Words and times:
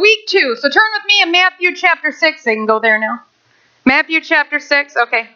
week 0.00 0.26
two. 0.26 0.56
So 0.58 0.68
turn 0.68 0.88
with 0.94 1.04
me 1.06 1.22
in 1.22 1.30
Matthew 1.30 1.74
chapter 1.74 2.12
6. 2.12 2.44
They 2.44 2.54
can 2.54 2.66
go 2.66 2.80
there 2.80 2.98
now. 2.98 3.22
Matthew 3.84 4.20
chapter 4.20 4.58
6. 4.58 4.96
Okay. 4.96 5.28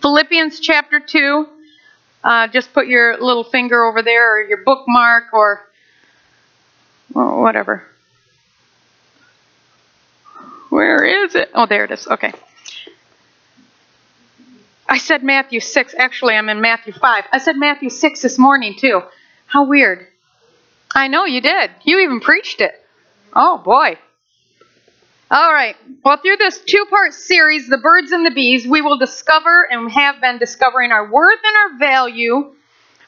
Philippians 0.00 0.60
chapter 0.60 1.00
2. 1.00 1.48
Uh, 2.22 2.46
just 2.48 2.72
put 2.72 2.86
your 2.86 3.16
little 3.18 3.44
finger 3.44 3.84
over 3.84 4.02
there 4.02 4.36
or 4.36 4.42
your 4.42 4.64
bookmark 4.64 5.32
or, 5.32 5.64
whatever. 7.12 7.82
Where 10.68 11.24
is 11.24 11.34
it? 11.34 11.50
Oh, 11.54 11.66
there 11.66 11.84
it 11.84 11.90
is. 11.90 12.06
Okay. 12.06 12.32
I 14.88 14.98
said 14.98 15.22
Matthew 15.22 15.60
6. 15.60 15.94
Actually, 15.98 16.34
I'm 16.34 16.48
in 16.48 16.60
Matthew 16.60 16.92
5. 16.92 17.24
I 17.32 17.38
said 17.38 17.56
Matthew 17.56 17.90
6 17.90 18.22
this 18.22 18.38
morning, 18.38 18.76
too. 18.78 19.02
How 19.46 19.64
weird. 19.64 20.06
I 20.94 21.08
know 21.08 21.24
you 21.24 21.40
did. 21.40 21.70
You 21.84 22.00
even 22.00 22.20
preached 22.20 22.60
it. 22.60 22.74
Oh, 23.34 23.58
boy. 23.58 23.98
All 25.30 25.52
right. 25.52 25.76
Well, 26.04 26.16
through 26.16 26.38
this 26.38 26.58
two 26.66 26.86
part 26.88 27.12
series, 27.12 27.68
The 27.68 27.78
Birds 27.78 28.12
and 28.12 28.24
the 28.24 28.30
Bees, 28.30 28.66
we 28.66 28.80
will 28.80 28.98
discover 28.98 29.68
and 29.70 29.90
have 29.92 30.20
been 30.20 30.38
discovering 30.38 30.90
our 30.90 31.10
worth 31.10 31.40
and 31.44 31.56
our 31.56 31.78
value. 31.78 32.54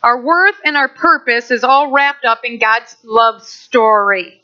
Our 0.03 0.21
worth 0.21 0.57
and 0.65 0.77
our 0.77 0.89
purpose 0.89 1.51
is 1.51 1.65
all 1.65 1.93
wrapped 1.93 2.25
up 2.25 2.41
in 2.45 2.59
God's 2.59 2.97
love 3.05 3.43
story. 3.43 4.43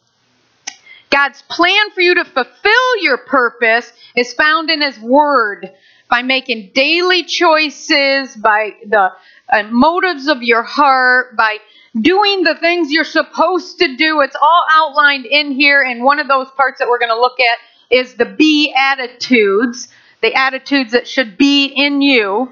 God's 1.11 1.43
plan 1.43 1.91
for 1.95 2.01
you 2.01 2.15
to 2.15 2.25
fulfill 2.25 3.03
your 3.03 3.19
purpose 3.19 3.93
is 4.17 4.33
found 4.35 4.71
in 4.71 4.81
His 4.81 4.99
Word 4.99 5.71
by 6.11 6.23
making 6.23 6.71
daily 6.75 7.25
choices, 7.25 8.37
by 8.37 8.75
the 8.87 9.13
uh, 9.51 9.63
motives 9.65 10.29
of 10.29 10.43
your 10.43 10.63
heart, 10.63 11.37
by 11.37 11.59
doing 12.01 12.43
the 12.43 12.55
things 12.55 12.91
you're 12.91 13.05
supposed 13.05 13.79
to 13.79 13.97
do. 13.97 14.21
It's 14.21 14.37
all 14.41 14.65
outlined 14.71 15.27
in 15.27 15.53
here. 15.53 15.83
And 15.83 16.03
one 16.03 16.19
of 16.19 16.29
those 16.29 16.51
parts 16.51 16.79
that 16.79 16.89
we're 16.89 16.99
going 16.99 17.11
to 17.11 17.21
look 17.21 17.39
at 17.41 17.59
is 17.91 18.15
the 18.15 18.25
be 18.25 18.75
attitudes, 18.77 19.89
the 20.21 20.35
attitudes 20.35 20.93
that 20.93 21.07
should 21.07 21.39
be 21.39 21.67
in 21.67 22.03
you. 22.03 22.51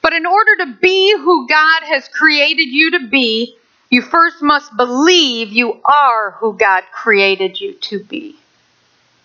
But 0.00 0.14
in 0.14 0.26
order 0.26 0.56
to 0.64 0.78
be 0.80 1.16
who 1.16 1.46
God 1.46 1.82
has 1.84 2.08
created 2.08 2.68
you 2.68 2.92
to 2.92 3.08
be, 3.08 3.56
you 3.90 4.02
first 4.02 4.42
must 4.42 4.76
believe 4.76 5.48
you 5.48 5.80
are 5.84 6.32
who 6.32 6.54
God 6.54 6.82
created 6.92 7.60
you 7.60 7.74
to 7.74 8.02
be. 8.02 8.36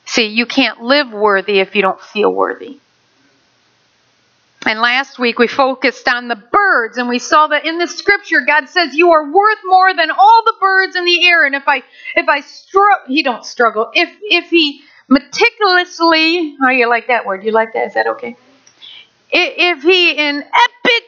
See, 0.05 0.27
you 0.27 0.45
can't 0.45 0.81
live 0.81 1.11
worthy 1.11 1.59
if 1.59 1.75
you 1.75 1.81
don't 1.81 1.99
feel 1.99 2.33
worthy. 2.33 2.80
And 4.67 4.81
last 4.81 5.17
week 5.17 5.39
we 5.39 5.47
focused 5.47 6.09
on 6.09 6.27
the 6.27 6.35
birds 6.35 6.97
and 6.97 7.07
we 7.07 7.19
saw 7.19 7.47
that 7.47 7.65
in 7.65 7.77
the 7.77 7.87
scripture 7.87 8.41
God 8.45 8.67
says 8.67 8.93
you 8.93 9.11
are 9.11 9.31
worth 9.31 9.59
more 9.63 9.93
than 9.95 10.11
all 10.11 10.43
the 10.45 10.55
birds 10.59 10.97
in 10.97 11.05
the 11.05 11.25
air. 11.25 11.45
And 11.45 11.55
if 11.55 11.63
I 11.67 11.83
if 12.15 12.27
I 12.27 12.41
struggle 12.41 13.05
he 13.07 13.23
don't 13.23 13.45
struggle. 13.45 13.89
If 13.93 14.09
if 14.23 14.49
he 14.49 14.81
meticulously 15.07 16.57
oh 16.61 16.69
you 16.69 16.89
like 16.89 17.07
that 17.07 17.25
word? 17.25 17.45
You 17.45 17.51
like 17.51 17.73
that? 17.73 17.87
Is 17.87 17.93
that 17.93 18.07
okay? 18.07 18.35
If 19.31 19.83
he 19.83 20.11
in 20.11 20.43
epic 20.43 21.03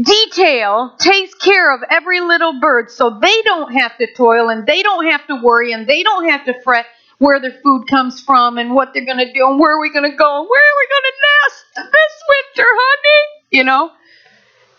detail 0.00 0.94
takes 0.98 1.34
care 1.34 1.74
of 1.74 1.82
every 1.90 2.20
little 2.20 2.60
bird 2.60 2.90
so 2.90 3.18
they 3.20 3.42
don't 3.42 3.72
have 3.72 3.98
to 3.98 4.06
toil 4.14 4.48
and 4.48 4.64
they 4.64 4.82
don't 4.82 5.06
have 5.06 5.26
to 5.26 5.40
worry 5.42 5.72
and 5.72 5.88
they 5.88 6.04
don't 6.04 6.28
have 6.28 6.44
to 6.44 6.54
fret 6.62 6.86
where 7.18 7.40
their 7.40 7.58
food 7.62 7.86
comes 7.88 8.20
from 8.20 8.58
and 8.58 8.74
what 8.74 8.94
they're 8.94 9.04
going 9.04 9.18
to 9.18 9.32
do 9.32 9.46
and 9.46 9.60
where 9.60 9.76
are 9.76 9.80
we 9.80 9.92
going 9.92 10.10
to 10.10 10.16
go 10.16 10.40
and 10.40 10.48
where 10.48 10.62
are 10.62 10.78
we 10.78 10.88
going 10.88 11.02
to 11.04 11.16
this 11.74 12.22
winter, 12.28 12.68
honey? 12.68 13.44
You 13.50 13.64
know? 13.64 13.90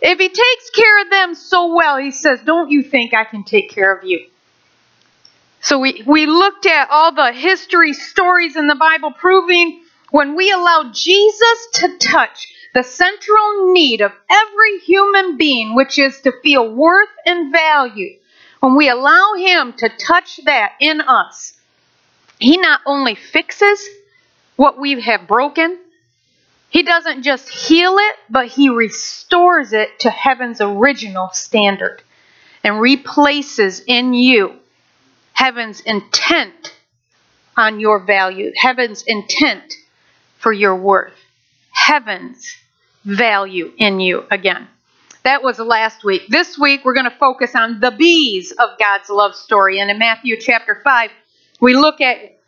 If 0.02 0.20
he 0.20 0.28
takes 0.28 0.70
care 0.76 1.02
of 1.02 1.10
them 1.10 1.36
so 1.36 1.74
well, 1.74 1.98
he 1.98 2.12
says, 2.12 2.42
Don't 2.46 2.70
you 2.70 2.84
think 2.84 3.14
I 3.14 3.24
can 3.24 3.44
take 3.44 3.70
care 3.70 3.94
of 3.94 4.04
you? 4.04 4.28
So 5.62 5.80
we, 5.80 6.04
we 6.06 6.26
looked 6.26 6.66
at 6.66 6.90
all 6.90 7.14
the 7.14 7.32
history 7.32 7.94
stories 7.94 8.58
in 8.58 8.68
the 8.68 8.76
Bible 8.76 9.14
proving 9.14 9.82
when 10.12 10.36
we 10.36 10.52
allow 10.52 10.92
Jesus 10.94 11.68
to 11.76 11.98
touch 12.00 12.48
the 12.74 12.84
central 12.84 13.72
need 13.74 14.02
of 14.02 14.12
every 14.30 14.80
human 14.80 15.38
being, 15.38 15.76
which 15.76 15.98
is 15.98 16.20
to 16.22 16.34
feel 16.44 16.70
worth 16.70 17.10
and 17.26 17.52
value, 17.52 18.18
when 18.60 18.76
we 18.76 18.90
allow 18.90 19.34
him 19.38 19.74
to 19.74 19.90
touch 19.90 20.40
that 20.46 20.74
in 20.80 21.02
us, 21.02 21.54
he 22.40 22.58
not 22.58 22.82
only 22.86 23.16
fixes 23.16 23.88
what 24.56 24.80
we 24.80 25.00
have 25.02 25.28
broken, 25.28 25.78
He 26.74 26.82
doesn't 26.82 27.22
just 27.22 27.48
heal 27.48 27.98
it, 28.00 28.16
but 28.32 28.48
He 28.48 28.70
restores 28.70 29.74
it 29.74 30.00
to 30.00 30.10
heaven's 30.10 30.60
original 30.60 31.30
standard 31.32 32.02
and 32.64 32.82
replaces 32.82 33.82
in 33.86 34.16
you 34.16 34.56
heaven's 35.34 35.82
intent 35.82 36.74
on 37.56 37.80
your 37.80 38.04
value, 38.04 38.52
heaven's 38.56 39.04
intent 39.06 39.72
for 40.40 40.52
your 40.52 40.76
worth, 40.76 41.14
heaven's 41.72 42.44
value 43.06 43.72
in 43.78 44.00
you 44.00 44.26
again. 44.32 44.68
That 45.24 45.44
was 45.44 45.60
last 45.60 46.04
week. 46.04 46.24
This 46.28 46.58
week 46.58 46.84
we're 46.84 46.96
going 46.96 47.10
to 47.10 47.18
focus 47.18 47.56
on 47.56 47.82
the 47.82 47.92
bees 47.92 48.52
of 48.52 48.80
God's 48.80 49.10
love 49.10 49.36
story. 49.36 49.80
And 49.80 49.92
in 49.92 50.00
Matthew 50.00 50.38
chapter 50.40 50.82
5, 50.84 51.12
we 51.62 51.76
look 51.76 52.02
at 52.02 52.40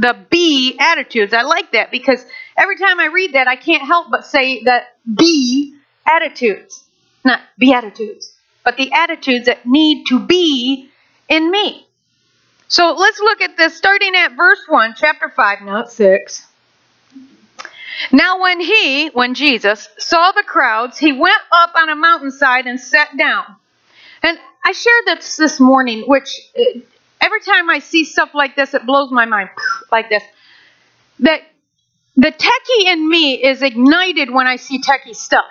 the 0.00 0.16
be 0.30 0.76
attitudes. 0.80 1.34
I 1.34 1.42
like 1.42 1.72
that 1.72 1.90
because 1.90 2.24
every 2.56 2.76
time 2.78 2.98
I 2.98 3.06
read 3.06 3.34
that, 3.34 3.46
I 3.46 3.56
can't 3.56 3.82
help 3.82 4.10
but 4.10 4.24
say 4.24 4.64
that 4.64 4.96
be 5.14 5.76
attitudes, 6.06 6.82
not 7.24 7.40
beatitudes, 7.58 8.32
but 8.64 8.76
the 8.78 8.92
attitudes 8.92 9.46
that 9.46 9.66
need 9.66 10.06
to 10.06 10.18
be 10.18 10.88
in 11.28 11.50
me. 11.50 11.86
So 12.68 12.92
let's 12.92 13.20
look 13.20 13.42
at 13.42 13.56
this 13.58 13.76
starting 13.76 14.14
at 14.14 14.36
verse 14.36 14.60
1, 14.68 14.94
chapter 14.96 15.28
5, 15.28 15.62
not 15.62 15.92
6. 15.92 16.46
Now, 18.10 18.40
when 18.40 18.60
he, 18.60 19.08
when 19.08 19.34
Jesus, 19.34 19.88
saw 19.98 20.32
the 20.32 20.44
crowds, 20.44 20.96
he 20.96 21.12
went 21.12 21.42
up 21.52 21.72
on 21.74 21.90
a 21.90 21.96
mountainside 21.96 22.66
and 22.66 22.80
sat 22.80 23.16
down. 23.18 23.44
And 24.22 24.38
I 24.64 24.72
shared 24.72 25.18
this 25.18 25.36
this 25.36 25.60
morning, 25.60 26.04
which 26.06 26.40
every 27.30 27.40
time 27.40 27.70
I 27.70 27.78
see 27.78 28.04
stuff 28.04 28.30
like 28.34 28.56
this, 28.56 28.74
it 28.74 28.84
blows 28.84 29.12
my 29.12 29.24
mind 29.24 29.50
like 29.92 30.08
this. 30.08 30.22
That 31.20 31.42
the 32.16 32.32
techie 32.32 32.92
in 32.92 33.08
me 33.08 33.42
is 33.42 33.62
ignited 33.62 34.30
when 34.30 34.46
I 34.46 34.56
see 34.56 34.80
techie 34.80 35.14
stuff. 35.14 35.44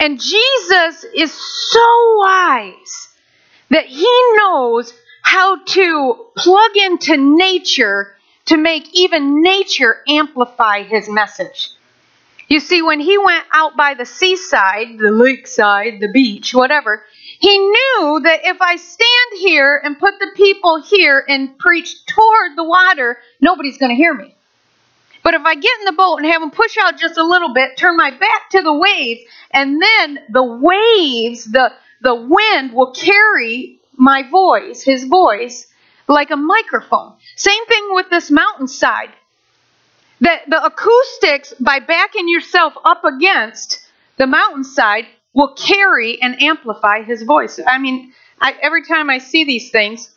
And 0.00 0.18
Jesus 0.18 1.04
is 1.14 1.32
so 1.32 2.16
wise 2.18 3.08
that 3.68 3.86
he 3.86 4.08
knows 4.36 4.92
how 5.22 5.62
to 5.62 6.26
plug 6.36 6.76
into 6.76 7.16
nature 7.16 8.16
to 8.46 8.56
make 8.56 8.88
even 8.94 9.42
nature 9.42 10.02
amplify 10.08 10.82
his 10.82 11.08
message. 11.08 11.68
You 12.48 12.58
see, 12.58 12.82
when 12.82 12.98
he 12.98 13.16
went 13.16 13.44
out 13.52 13.76
by 13.76 13.94
the 13.94 14.06
seaside, 14.06 14.98
the 14.98 15.12
lakeside, 15.12 16.00
the 16.00 16.10
beach, 16.12 16.52
whatever, 16.52 17.04
he 17.40 17.58
knew 17.58 18.20
that 18.24 18.40
if 18.44 18.58
I 18.60 18.76
stand 18.76 19.40
here 19.40 19.80
and 19.82 19.98
put 19.98 20.18
the 20.20 20.30
people 20.36 20.82
here 20.82 21.24
and 21.26 21.58
preach 21.58 22.04
toward 22.04 22.54
the 22.54 22.64
water, 22.64 23.16
nobody's 23.40 23.78
going 23.78 23.88
to 23.88 23.96
hear 23.96 24.12
me. 24.12 24.36
But 25.22 25.32
if 25.32 25.42
I 25.42 25.54
get 25.54 25.78
in 25.78 25.86
the 25.86 25.92
boat 25.92 26.16
and 26.16 26.26
have 26.26 26.42
them 26.42 26.50
push 26.50 26.76
out 26.78 26.98
just 26.98 27.16
a 27.16 27.24
little 27.24 27.54
bit, 27.54 27.78
turn 27.78 27.96
my 27.96 28.10
back 28.10 28.50
to 28.50 28.60
the 28.60 28.74
waves, 28.74 29.22
and 29.52 29.80
then 29.80 30.18
the 30.28 30.44
waves, 30.44 31.44
the, 31.44 31.72
the 32.02 32.14
wind 32.14 32.74
will 32.74 32.92
carry 32.92 33.80
my 33.96 34.22
voice, 34.28 34.82
his 34.82 35.04
voice, 35.04 35.66
like 36.08 36.30
a 36.30 36.36
microphone. 36.36 37.14
Same 37.36 37.64
thing 37.66 37.86
with 37.92 38.10
this 38.10 38.30
mountainside. 38.30 39.14
The, 40.20 40.36
the 40.46 40.62
acoustics, 40.62 41.54
by 41.58 41.78
backing 41.78 42.28
yourself 42.28 42.74
up 42.84 43.02
against 43.04 43.80
the 44.18 44.26
mountainside, 44.26 45.06
will 45.32 45.54
carry 45.54 46.20
and 46.20 46.42
amplify 46.42 47.02
his 47.02 47.22
voice. 47.22 47.60
I 47.64 47.78
mean, 47.78 48.12
I, 48.40 48.54
every 48.62 48.84
time 48.84 49.10
I 49.10 49.18
see 49.18 49.44
these 49.44 49.70
things, 49.70 50.10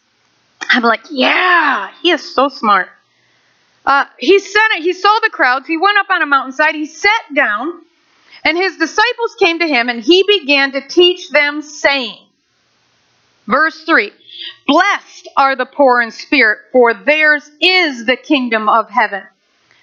I'm 0.69 0.83
like, 0.83 1.01
yeah, 1.11 1.91
he 2.01 2.11
is 2.11 2.33
so 2.33 2.49
smart. 2.49 2.89
Uh, 3.85 4.05
he 4.17 4.39
said 4.39 4.67
it. 4.77 4.83
He 4.83 4.93
saw 4.93 5.19
the 5.21 5.29
crowds. 5.29 5.67
He 5.67 5.77
went 5.77 5.97
up 5.97 6.09
on 6.09 6.21
a 6.21 6.25
mountainside. 6.25 6.73
He 6.73 6.85
sat 6.85 7.21
down, 7.35 7.81
and 8.43 8.57
his 8.57 8.77
disciples 8.77 9.35
came 9.39 9.59
to 9.59 9.67
him, 9.67 9.89
and 9.89 10.01
he 10.01 10.23
began 10.27 10.71
to 10.71 10.87
teach 10.87 11.29
them, 11.29 11.61
saying, 11.61 12.17
Verse 13.45 13.83
3 13.83 14.11
Blessed 14.67 15.27
are 15.35 15.55
the 15.55 15.65
poor 15.65 16.01
in 16.01 16.11
spirit, 16.11 16.59
for 16.71 16.93
theirs 16.93 17.49
is 17.61 18.05
the 18.05 18.15
kingdom 18.15 18.69
of 18.69 18.89
heaven. 18.89 19.23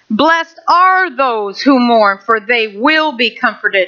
Blessed 0.09 0.59
are 0.67 1.15
those 1.15 1.61
who 1.61 1.79
mourn, 1.79 2.17
for 2.25 2.39
they 2.39 2.67
will 2.67 3.13
be 3.13 3.35
comforted. 3.35 3.87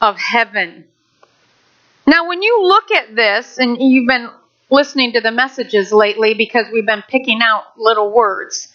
of 0.00 0.18
heaven. 0.18 0.84
Now, 2.06 2.28
when 2.28 2.42
you 2.42 2.62
look 2.62 2.90
at 2.90 3.16
this, 3.16 3.58
and 3.58 3.76
you've 3.80 4.06
been 4.06 4.30
listening 4.70 5.12
to 5.12 5.20
the 5.20 5.30
messages 5.30 5.92
lately 5.92 6.34
because 6.34 6.66
we've 6.72 6.86
been 6.86 7.02
picking 7.08 7.40
out 7.42 7.64
little 7.76 8.12
words, 8.12 8.68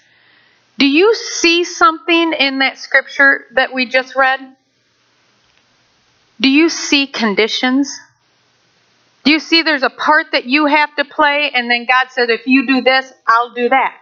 do 0.77 0.87
you 0.87 1.13
see 1.13 1.63
something 1.63 2.33
in 2.33 2.59
that 2.59 2.77
scripture 2.77 3.45
that 3.53 3.73
we 3.73 3.85
just 3.85 4.15
read? 4.15 4.39
Do 6.39 6.49
you 6.49 6.69
see 6.69 7.07
conditions? 7.07 7.99
Do 9.23 9.31
you 9.31 9.39
see 9.39 9.61
there's 9.61 9.83
a 9.83 9.89
part 9.91 10.27
that 10.31 10.45
you 10.45 10.65
have 10.65 10.95
to 10.95 11.05
play, 11.05 11.51
and 11.53 11.69
then 11.69 11.85
God 11.85 12.07
said, 12.09 12.29
if 12.29 12.47
you 12.47 12.65
do 12.65 12.81
this, 12.81 13.13
I'll 13.27 13.53
do 13.53 13.69
that? 13.69 14.00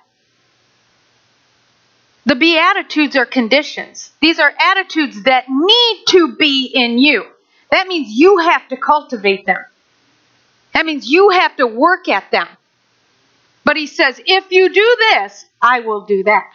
The 2.30 2.36
Beatitudes 2.36 3.16
are 3.16 3.26
conditions. 3.26 4.12
These 4.22 4.38
are 4.38 4.54
attitudes 4.56 5.24
that 5.24 5.46
need 5.50 6.04
to 6.10 6.36
be 6.36 6.66
in 6.72 7.00
you. 7.00 7.26
That 7.72 7.88
means 7.88 8.08
you 8.12 8.38
have 8.38 8.68
to 8.68 8.78
cultivate 8.78 9.48
them. 9.48 9.58
That 10.76 10.86
means 10.86 11.10
you 11.10 11.30
have 11.30 11.56
to 11.56 11.66
work 11.66 12.08
at 12.08 12.30
them. 12.30 12.48
But 13.66 13.78
he 13.78 13.88
says, 13.88 14.22
if 14.24 14.52
you 14.52 14.70
do 14.72 14.98
this, 15.10 15.44
I 15.60 15.80
will 15.80 16.02
do 16.02 16.24
that. 16.26 16.52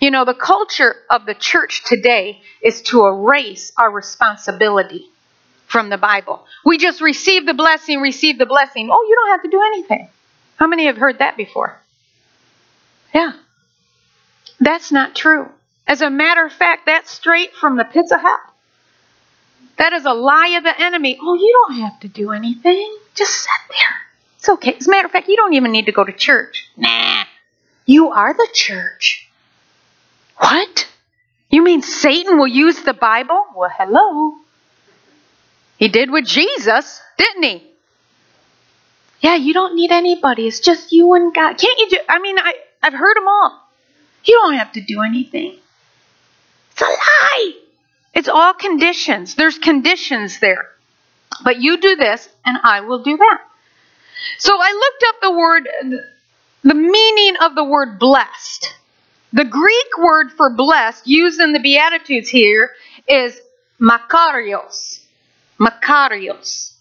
You 0.00 0.10
know, 0.10 0.24
the 0.24 0.32
culture 0.32 0.96
of 1.10 1.26
the 1.26 1.34
church 1.34 1.84
today 1.84 2.40
is 2.62 2.80
to 2.84 3.04
erase 3.04 3.72
our 3.76 3.90
responsibility 3.90 5.10
from 5.66 5.90
the 5.90 5.98
Bible. 5.98 6.46
We 6.64 6.78
just 6.78 7.02
receive 7.02 7.44
the 7.44 7.52
blessing, 7.52 8.00
receive 8.00 8.38
the 8.38 8.46
blessing. 8.46 8.88
Oh, 8.90 9.06
you 9.06 9.16
don't 9.16 9.32
have 9.32 9.42
to 9.42 9.50
do 9.50 9.62
anything. 9.66 10.08
How 10.56 10.66
many 10.66 10.86
have 10.86 10.96
heard 10.96 11.18
that 11.18 11.36
before? 11.36 11.78
Yeah. 13.14 13.34
That's 14.60 14.90
not 14.90 15.14
true. 15.14 15.48
As 15.86 16.02
a 16.02 16.10
matter 16.10 16.44
of 16.44 16.52
fact, 16.52 16.86
that's 16.86 17.10
straight 17.10 17.54
from 17.54 17.76
the 17.76 17.84
pits 17.84 18.10
of 18.10 18.20
hell. 18.20 18.40
That 19.78 19.92
is 19.92 20.04
a 20.04 20.12
lie 20.12 20.54
of 20.56 20.64
the 20.64 20.80
enemy. 20.80 21.18
Oh, 21.20 21.34
you 21.34 21.66
don't 21.66 21.80
have 21.80 22.00
to 22.00 22.08
do 22.08 22.32
anything. 22.32 22.96
Just 23.14 23.32
sit 23.32 23.50
there. 23.68 23.96
It's 24.38 24.48
okay. 24.48 24.74
As 24.74 24.86
a 24.86 24.90
matter 24.90 25.06
of 25.06 25.12
fact, 25.12 25.28
you 25.28 25.36
don't 25.36 25.52
even 25.54 25.70
need 25.70 25.86
to 25.86 25.92
go 25.92 26.04
to 26.04 26.12
church. 26.12 26.68
Nah. 26.76 27.24
You 27.84 28.08
are 28.10 28.32
the 28.32 28.48
church. 28.52 29.28
What? 30.38 30.88
You 31.50 31.62
mean 31.62 31.82
Satan 31.82 32.38
will 32.38 32.48
use 32.48 32.82
the 32.82 32.94
Bible? 32.94 33.44
Well, 33.54 33.70
hello. 33.76 34.34
He 35.76 35.88
did 35.88 36.10
with 36.10 36.26
Jesus, 36.26 37.00
didn't 37.18 37.42
he? 37.42 37.70
Yeah, 39.20 39.36
you 39.36 39.54
don't 39.54 39.74
need 39.76 39.92
anybody. 39.92 40.46
It's 40.46 40.60
just 40.60 40.92
you 40.92 41.14
and 41.14 41.34
God. 41.34 41.58
Can't 41.58 41.78
you 41.78 41.90
do 41.90 41.98
I 42.08 42.18
mean, 42.18 42.38
I, 42.38 42.54
I've 42.82 42.94
heard 42.94 43.16
them 43.16 43.28
all. 43.28 43.65
You 44.26 44.40
don't 44.42 44.54
have 44.54 44.72
to 44.72 44.80
do 44.80 45.02
anything. 45.02 45.56
It's 46.72 46.82
a 46.82 46.84
lie. 46.84 47.52
It's 48.14 48.28
all 48.28 48.54
conditions. 48.54 49.34
There's 49.34 49.58
conditions 49.58 50.40
there. 50.40 50.68
But 51.44 51.60
you 51.60 51.78
do 51.78 51.96
this, 51.96 52.28
and 52.44 52.58
I 52.64 52.80
will 52.80 53.02
do 53.02 53.16
that. 53.16 53.40
So 54.38 54.56
I 54.58 54.72
looked 54.72 55.04
up 55.08 55.20
the 55.20 55.30
word, 55.30 55.68
the 56.62 56.74
meaning 56.74 57.36
of 57.40 57.54
the 57.54 57.64
word 57.64 57.98
blessed. 57.98 58.74
The 59.32 59.44
Greek 59.44 59.98
word 59.98 60.32
for 60.32 60.50
blessed 60.50 61.06
used 61.06 61.40
in 61.40 61.52
the 61.52 61.60
Beatitudes 61.60 62.28
here 62.28 62.70
is 63.06 63.38
makarios. 63.80 65.00
Makarios. 65.60 66.72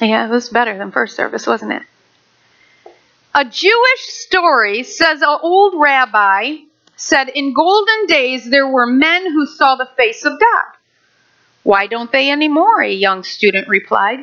Yeah, 0.00 0.26
it 0.26 0.30
was 0.30 0.48
better 0.48 0.76
than 0.76 0.90
first 0.90 1.16
service, 1.16 1.46
wasn't 1.46 1.72
it? 1.72 1.82
A 3.34 3.44
Jewish 3.46 4.00
story 4.00 4.82
says 4.82 5.22
an 5.22 5.38
old 5.42 5.74
rabbi 5.76 6.56
said, 6.96 7.30
In 7.30 7.54
golden 7.54 8.06
days 8.06 8.48
there 8.50 8.68
were 8.68 8.86
men 8.86 9.32
who 9.32 9.46
saw 9.46 9.76
the 9.76 9.88
face 9.96 10.24
of 10.24 10.38
God. 10.38 10.64
Why 11.62 11.86
don't 11.86 12.12
they 12.12 12.30
anymore? 12.30 12.82
A 12.82 12.92
young 12.92 13.22
student 13.22 13.68
replied. 13.68 14.20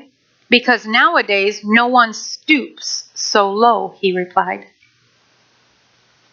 Because 0.49 0.85
nowadays 0.85 1.61
no 1.63 1.87
one 1.87 2.13
stoops 2.13 3.09
so 3.15 3.51
low, 3.51 3.95
he 3.99 4.15
replied. 4.15 4.65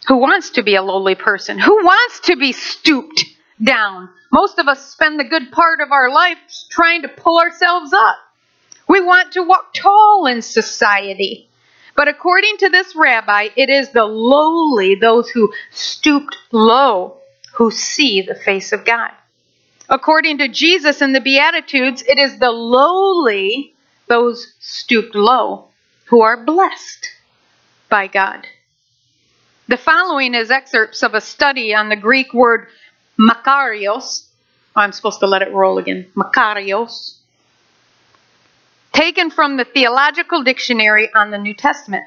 Who 0.07 0.17
wants 0.17 0.51
to 0.51 0.63
be 0.63 0.75
a 0.75 0.81
lowly 0.81 1.15
person? 1.15 1.59
Who 1.59 1.83
wants 1.83 2.21
to 2.21 2.35
be 2.35 2.51
stooped 2.51 3.25
down? 3.63 4.09
Most 4.31 4.59
of 4.59 4.67
us 4.67 4.91
spend 4.91 5.19
the 5.19 5.23
good 5.23 5.51
part 5.51 5.81
of 5.81 5.91
our 5.91 6.11
life 6.11 6.37
trying 6.69 7.01
to 7.01 7.07
pull 7.07 7.39
ourselves 7.39 7.91
up. 7.93 8.17
We 8.87 9.01
want 9.01 9.33
to 9.33 9.43
walk 9.43 9.73
tall 9.73 10.27
in 10.27 10.41
society. 10.41 11.49
But 11.97 12.07
according 12.07 12.57
to 12.57 12.69
this 12.69 12.95
rabbi, 12.95 13.49
it 13.55 13.71
is 13.71 13.89
the 13.89 14.05
lowly, 14.05 14.93
those 14.93 15.29
who 15.31 15.51
stooped 15.71 16.37
low, 16.51 17.17
who 17.55 17.71
see 17.71 18.21
the 18.21 18.35
face 18.35 18.71
of 18.71 18.85
God. 18.85 19.09
According 19.89 20.37
to 20.37 20.47
Jesus 20.47 21.01
in 21.01 21.13
the 21.13 21.19
Beatitudes, 21.19 22.03
it 22.07 22.19
is 22.19 22.37
the 22.37 22.51
lowly, 22.51 23.73
those 24.05 24.53
stooped 24.59 25.15
low, 25.15 25.69
who 26.05 26.21
are 26.21 26.45
blessed 26.45 27.09
by 27.89 28.05
God. 28.05 28.45
The 29.67 29.77
following 29.77 30.35
is 30.35 30.51
excerpts 30.51 31.01
of 31.01 31.15
a 31.15 31.19
study 31.19 31.73
on 31.73 31.89
the 31.89 31.95
Greek 31.95 32.31
word 32.31 32.67
makarios. 33.19 34.27
Oh, 34.75 34.81
I'm 34.81 34.91
supposed 34.91 35.19
to 35.21 35.27
let 35.27 35.41
it 35.41 35.51
roll 35.51 35.79
again. 35.79 36.05
Makarios 36.15 37.16
taken 38.97 39.29
from 39.29 39.57
the 39.57 39.63
Theological 39.63 40.41
Dictionary 40.43 41.07
on 41.13 41.29
the 41.29 41.37
New 41.37 41.53
Testament, 41.53 42.05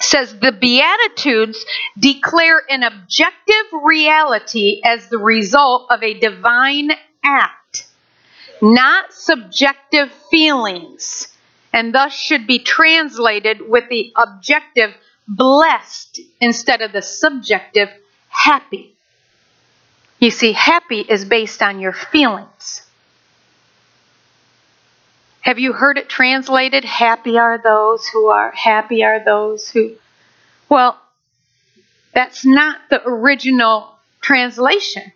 says 0.00 0.34
the 0.40 0.52
Beatitudes 0.52 1.62
declare 1.98 2.62
an 2.70 2.82
objective 2.82 3.66
reality 3.84 4.80
as 4.82 5.08
the 5.08 5.18
result 5.18 5.88
of 5.90 6.02
a 6.02 6.18
divine 6.18 6.90
act, 7.22 7.86
not 8.62 9.12
subjective 9.12 10.10
feelings, 10.30 11.28
and 11.74 11.94
thus 11.94 12.14
should 12.14 12.46
be 12.46 12.60
translated 12.60 13.68
with 13.68 13.84
the 13.90 14.10
objective 14.16 14.94
blessed 15.28 16.20
instead 16.40 16.80
of 16.80 16.92
the 16.92 17.02
subjective 17.02 17.90
happy. 18.30 18.94
You 20.18 20.30
see, 20.30 20.52
happy 20.52 21.00
is 21.00 21.26
based 21.26 21.60
on 21.60 21.78
your 21.78 21.92
feelings. 21.92 22.85
Have 25.46 25.60
you 25.60 25.72
heard 25.72 25.96
it 25.96 26.08
translated? 26.08 26.84
Happy 26.84 27.38
are 27.38 27.56
those 27.56 28.04
who 28.08 28.26
are, 28.26 28.50
happy 28.50 29.04
are 29.04 29.24
those 29.24 29.68
who. 29.68 29.94
Well, 30.68 31.00
that's 32.12 32.44
not 32.44 32.80
the 32.90 33.00
original 33.06 33.92
translation. 34.20 35.12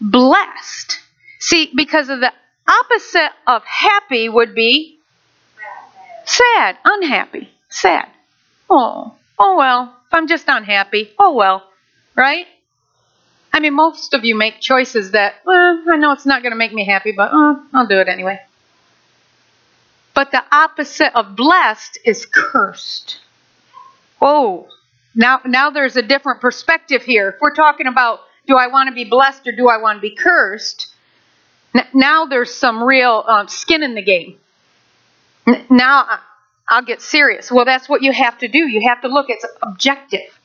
Blessed. 0.00 0.98
See, 1.38 1.70
because 1.72 2.08
of 2.08 2.18
the 2.18 2.32
opposite 2.66 3.30
of 3.46 3.62
happy 3.64 4.28
would 4.28 4.56
be 4.56 4.98
sad, 6.24 6.76
unhappy, 6.84 7.48
sad. 7.70 8.08
Oh, 8.68 9.14
oh 9.38 9.56
well, 9.56 9.94
if 10.08 10.14
I'm 10.14 10.26
just 10.26 10.48
unhappy, 10.48 11.12
oh 11.16 11.32
well, 11.32 11.62
right? 12.16 12.48
I 13.52 13.60
mean, 13.60 13.74
most 13.74 14.14
of 14.14 14.24
you 14.24 14.34
make 14.34 14.58
choices 14.58 15.12
that, 15.12 15.34
well, 15.46 15.80
I 15.92 15.96
know 15.96 16.10
it's 16.10 16.26
not 16.26 16.42
going 16.42 16.50
to 16.50 16.58
make 16.58 16.72
me 16.72 16.84
happy, 16.84 17.12
but 17.12 17.32
uh, 17.32 17.54
I'll 17.72 17.86
do 17.86 18.00
it 18.00 18.08
anyway. 18.08 18.40
But 20.14 20.30
the 20.30 20.42
opposite 20.52 21.16
of 21.16 21.36
blessed 21.36 21.98
is 22.04 22.26
cursed. 22.26 23.18
Oh, 24.22 24.68
now, 25.14 25.40
now 25.44 25.70
there's 25.70 25.96
a 25.96 26.02
different 26.02 26.40
perspective 26.40 27.02
here. 27.02 27.30
If 27.30 27.40
we're 27.40 27.54
talking 27.54 27.86
about 27.86 28.20
do 28.46 28.56
I 28.56 28.66
want 28.66 28.88
to 28.88 28.94
be 28.94 29.04
blessed 29.04 29.46
or 29.46 29.52
do 29.52 29.68
I 29.68 29.78
want 29.78 29.96
to 29.96 30.00
be 30.00 30.14
cursed, 30.14 30.88
now 31.92 32.26
there's 32.26 32.54
some 32.54 32.82
real 32.82 33.24
uh, 33.26 33.46
skin 33.46 33.82
in 33.82 33.94
the 33.94 34.02
game. 34.02 34.38
Now 35.70 36.20
I'll 36.68 36.84
get 36.84 37.02
serious. 37.02 37.50
Well, 37.50 37.64
that's 37.64 37.88
what 37.88 38.02
you 38.02 38.12
have 38.12 38.38
to 38.38 38.48
do. 38.48 38.58
You 38.66 38.88
have 38.88 39.02
to 39.02 39.08
look. 39.08 39.26
It's 39.28 39.44
objective. 39.62 40.38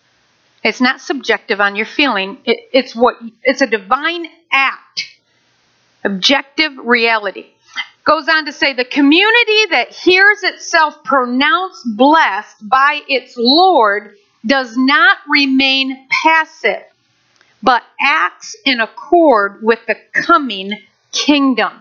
It's 0.64 0.82
not 0.82 1.00
subjective 1.00 1.62
on 1.62 1.76
your 1.76 1.86
feeling. 1.86 2.40
It, 2.46 2.70
it's 2.74 2.96
what 2.96 3.16
it's 3.44 3.62
a 3.62 3.68
divine 3.68 4.28
act, 4.52 5.18
objective 6.04 6.78
reality. 6.78 7.48
Goes 8.04 8.28
on 8.28 8.46
to 8.46 8.54
say 8.54 8.74
the 8.74 8.86
community 8.86 9.66
that 9.72 9.90
hears 9.90 10.44
itself 10.44 11.04
pronounced 11.04 11.86
blessed 11.96 12.68
by 12.68 13.02
its 13.08 13.36
Lord 13.38 14.16
does 14.46 14.76
not 14.76 15.18
remain 15.28 16.08
passive, 16.10 16.84
but 17.62 17.84
acts 18.02 18.56
in 18.66 18.80
accord 18.80 19.62
with 19.62 19.80
the 19.86 19.98
coming 20.14 20.72
kingdom. 21.12 21.74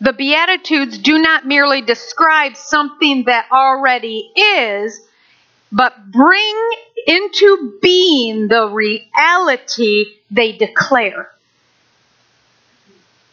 The 0.00 0.12
Beatitudes 0.12 0.98
do 0.98 1.18
not 1.18 1.46
merely 1.46 1.80
describe 1.80 2.56
something 2.56 3.24
that 3.24 3.46
already 3.50 4.30
is, 4.36 5.00
but 5.72 6.10
bring 6.10 6.70
into 7.06 7.78
being 7.80 8.48
the 8.48 8.68
reality 8.68 10.04
they 10.30 10.52
declare. 10.52 11.30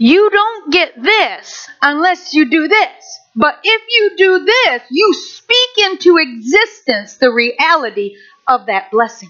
You 0.01 0.31
don't 0.31 0.73
get 0.73 0.99
this 0.99 1.69
unless 1.79 2.33
you 2.33 2.49
do 2.49 2.67
this. 2.67 3.19
But 3.35 3.59
if 3.63 3.81
you 3.87 4.17
do 4.17 4.43
this, 4.43 4.81
you 4.89 5.13
speak 5.13 5.91
into 5.91 6.17
existence 6.17 7.17
the 7.17 7.31
reality 7.31 8.15
of 8.47 8.65
that 8.65 8.89
blessing. 8.89 9.29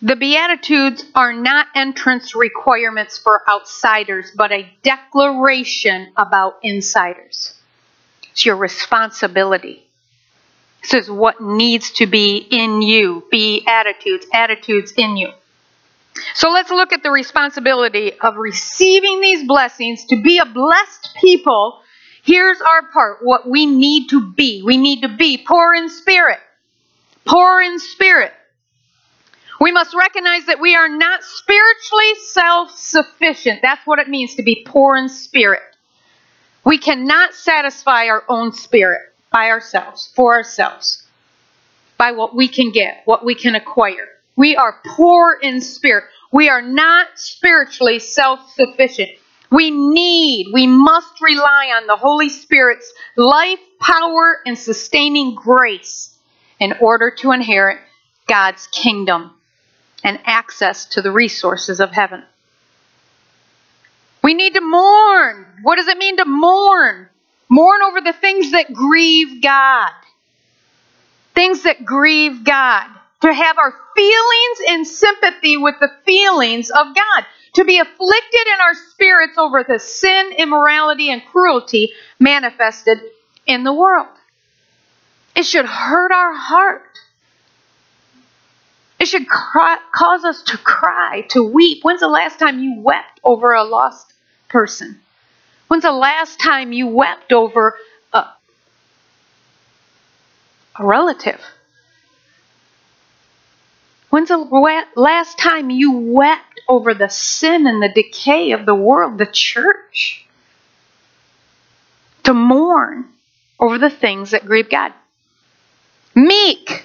The 0.00 0.16
Beatitudes 0.16 1.04
are 1.14 1.34
not 1.34 1.66
entrance 1.74 2.34
requirements 2.34 3.18
for 3.18 3.42
outsiders, 3.46 4.30
but 4.34 4.52
a 4.52 4.66
declaration 4.82 6.14
about 6.16 6.60
insiders. 6.62 7.52
It's 8.32 8.46
your 8.46 8.56
responsibility. 8.56 9.86
This 10.84 11.04
is 11.04 11.10
what 11.10 11.40
needs 11.40 11.92
to 11.92 12.06
be 12.06 12.36
in 12.36 12.82
you. 12.82 13.24
Be 13.30 13.64
attitudes, 13.66 14.26
attitudes 14.34 14.92
in 14.92 15.16
you. 15.16 15.30
So 16.34 16.50
let's 16.50 16.70
look 16.70 16.92
at 16.92 17.02
the 17.02 17.10
responsibility 17.10 18.12
of 18.20 18.36
receiving 18.36 19.22
these 19.22 19.48
blessings 19.48 20.04
to 20.06 20.20
be 20.22 20.38
a 20.38 20.44
blessed 20.44 21.08
people. 21.18 21.80
Here's 22.22 22.60
our 22.60 22.90
part 22.92 23.20
what 23.22 23.48
we 23.48 23.64
need 23.64 24.08
to 24.10 24.32
be. 24.32 24.62
We 24.62 24.76
need 24.76 25.00
to 25.02 25.08
be 25.08 25.38
poor 25.38 25.74
in 25.74 25.88
spirit. 25.88 26.40
Poor 27.24 27.62
in 27.62 27.78
spirit. 27.78 28.32
We 29.62 29.72
must 29.72 29.94
recognize 29.94 30.44
that 30.46 30.60
we 30.60 30.76
are 30.76 30.90
not 30.90 31.22
spiritually 31.24 32.14
self 32.26 32.70
sufficient. 32.72 33.60
That's 33.62 33.86
what 33.86 34.00
it 34.00 34.08
means 34.08 34.34
to 34.34 34.42
be 34.42 34.66
poor 34.66 34.96
in 34.96 35.08
spirit. 35.08 35.62
We 36.62 36.76
cannot 36.76 37.32
satisfy 37.32 38.08
our 38.08 38.22
own 38.28 38.52
spirit 38.52 39.13
by 39.34 39.50
ourselves, 39.50 40.12
for 40.14 40.36
ourselves, 40.36 41.04
by 41.98 42.12
what 42.12 42.36
we 42.36 42.46
can 42.46 42.70
get, 42.70 43.02
what 43.04 43.24
we 43.24 43.34
can 43.34 43.56
acquire. 43.56 44.06
We 44.36 44.54
are 44.54 44.80
poor 44.86 45.36
in 45.42 45.60
spirit. 45.60 46.04
We 46.30 46.48
are 46.48 46.62
not 46.62 47.08
spiritually 47.16 47.98
self 47.98 48.52
sufficient. 48.52 49.10
We 49.50 49.72
need, 49.72 50.52
we 50.54 50.68
must 50.68 51.20
rely 51.20 51.72
on 51.76 51.88
the 51.88 51.96
Holy 51.96 52.28
Spirit's 52.28 52.92
life, 53.16 53.58
power, 53.80 54.38
and 54.46 54.56
sustaining 54.56 55.34
grace 55.34 56.16
in 56.60 56.74
order 56.80 57.10
to 57.18 57.32
inherit 57.32 57.80
God's 58.28 58.68
kingdom 58.68 59.32
and 60.04 60.20
access 60.24 60.86
to 60.86 61.02
the 61.02 61.10
resources 61.10 61.80
of 61.80 61.90
heaven. 61.90 62.22
We 64.22 64.34
need 64.34 64.54
to 64.54 64.60
mourn. 64.60 65.46
What 65.62 65.76
does 65.76 65.88
it 65.88 65.98
mean 65.98 66.18
to 66.18 66.24
mourn? 66.24 67.08
Mourn 67.54 67.82
over 67.82 68.00
the 68.00 68.12
things 68.12 68.50
that 68.50 68.72
grieve 68.72 69.40
God. 69.40 69.92
Things 71.34 71.62
that 71.62 71.84
grieve 71.84 72.42
God. 72.42 72.88
To 73.22 73.32
have 73.32 73.58
our 73.58 73.72
feelings 73.94 74.58
in 74.68 74.84
sympathy 74.84 75.56
with 75.56 75.76
the 75.80 75.90
feelings 76.04 76.70
of 76.70 76.94
God. 76.94 77.24
To 77.54 77.64
be 77.64 77.78
afflicted 77.78 78.46
in 78.46 78.60
our 78.60 78.74
spirits 78.74 79.38
over 79.38 79.62
the 79.62 79.78
sin, 79.78 80.32
immorality, 80.36 81.10
and 81.10 81.24
cruelty 81.24 81.92
manifested 82.18 82.98
in 83.46 83.62
the 83.62 83.72
world. 83.72 84.08
It 85.36 85.44
should 85.46 85.66
hurt 85.66 86.10
our 86.10 86.34
heart 86.34 86.82
it 89.04 89.08
should 89.08 89.28
cry, 89.28 89.76
cause 89.94 90.24
us 90.24 90.42
to 90.44 90.56
cry, 90.56 91.26
to 91.28 91.44
weep. 91.44 91.84
When's 91.84 92.00
the 92.00 92.08
last 92.08 92.38
time 92.38 92.58
you 92.58 92.80
wept 92.80 93.20
over 93.22 93.52
a 93.52 93.62
lost 93.62 94.14
person? 94.48 94.98
When's 95.74 95.82
the 95.82 95.90
last 95.90 96.38
time 96.38 96.72
you 96.72 96.86
wept 96.86 97.32
over 97.32 97.76
a, 98.12 98.18
a 100.78 100.86
relative? 100.86 101.40
When's 104.08 104.28
the 104.28 104.84
last 104.94 105.36
time 105.36 105.70
you 105.70 105.90
wept 105.90 106.60
over 106.68 106.94
the 106.94 107.08
sin 107.08 107.66
and 107.66 107.82
the 107.82 107.88
decay 107.88 108.52
of 108.52 108.66
the 108.66 108.74
world, 108.76 109.18
the 109.18 109.26
church? 109.26 110.24
To 112.22 112.34
mourn 112.34 113.06
over 113.58 113.76
the 113.76 113.90
things 113.90 114.30
that 114.30 114.46
grieve 114.46 114.70
God. 114.70 114.92
Meek. 116.14 116.84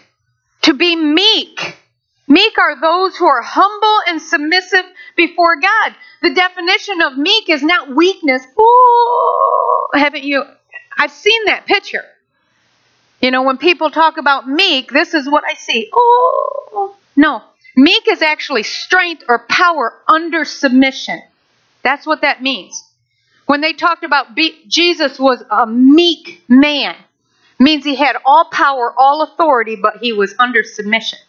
To 0.64 0.74
be 0.74 0.96
meek 0.96 1.78
Meek 2.30 2.58
are 2.60 2.80
those 2.80 3.18
who 3.18 3.28
are 3.28 3.42
humble 3.42 4.02
and 4.08 4.22
submissive 4.22 4.86
before 5.18 5.56
God. 5.60 5.96
The 6.22 6.34
definition 6.36 7.02
of 7.02 7.18
meek 7.18 7.50
is 7.50 7.64
not 7.64 7.96
weakness. 7.96 8.44
Oh, 8.58 9.88
haven't 9.96 10.24
you? 10.24 10.44
I've 10.98 11.12
seen 11.12 11.46
that 11.46 11.66
picture. 11.66 12.06
You 13.22 13.32
know, 13.32 13.42
when 13.44 13.58
people 13.58 13.90
talk 13.92 14.18
about 14.18 14.48
meek, 14.48 14.92
this 14.92 15.14
is 15.16 15.28
what 15.30 15.44
I 15.44 15.56
see. 15.56 15.90
Oh, 15.94 16.96
no. 17.16 17.42
Meek 17.76 18.08
is 18.08 18.22
actually 18.22 18.64
strength 18.64 19.24
or 19.28 19.40
power 19.50 19.94
under 20.08 20.46
submission. 20.46 21.22
That's 21.84 22.06
what 22.06 22.22
that 22.22 22.44
means. 22.44 22.84
When 23.48 23.62
they 23.62 23.74
talked 23.74 24.04
about 24.04 24.36
be- 24.36 24.64
Jesus 24.68 25.18
was 25.18 25.44
a 25.50 25.66
meek 25.66 26.44
man, 26.48 26.96
means 27.60 27.84
he 27.84 27.96
had 27.96 28.18
all 28.26 28.46
power, 28.52 28.94
all 28.98 29.24
authority, 29.24 29.76
but 29.76 29.98
he 29.98 30.14
was 30.14 30.36
under 30.40 30.64
submission. 30.64 31.20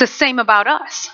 It's 0.00 0.10
the 0.10 0.16
same 0.16 0.38
about 0.38 0.66
us. 0.66 1.10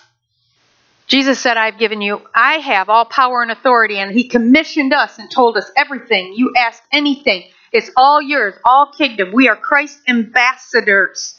Jesus 1.09 1.41
said, 1.41 1.57
I've 1.57 1.77
given 1.77 2.01
you, 2.01 2.21
I 2.33 2.59
have 2.59 2.89
all 2.89 3.05
power 3.05 3.43
and 3.43 3.51
authority, 3.51 3.99
and 3.99 4.13
He 4.13 4.29
commissioned 4.29 4.93
us 4.93 5.19
and 5.19 5.29
told 5.29 5.57
us 5.57 5.69
everything. 5.77 6.35
You 6.37 6.53
ask 6.57 6.81
anything, 6.93 7.51
it's 7.73 7.91
all 7.97 8.23
yours, 8.23 8.55
all 8.65 8.93
kingdom. 8.97 9.33
We 9.33 9.49
are 9.49 9.57
Christ's 9.57 10.03
ambassadors. 10.07 11.37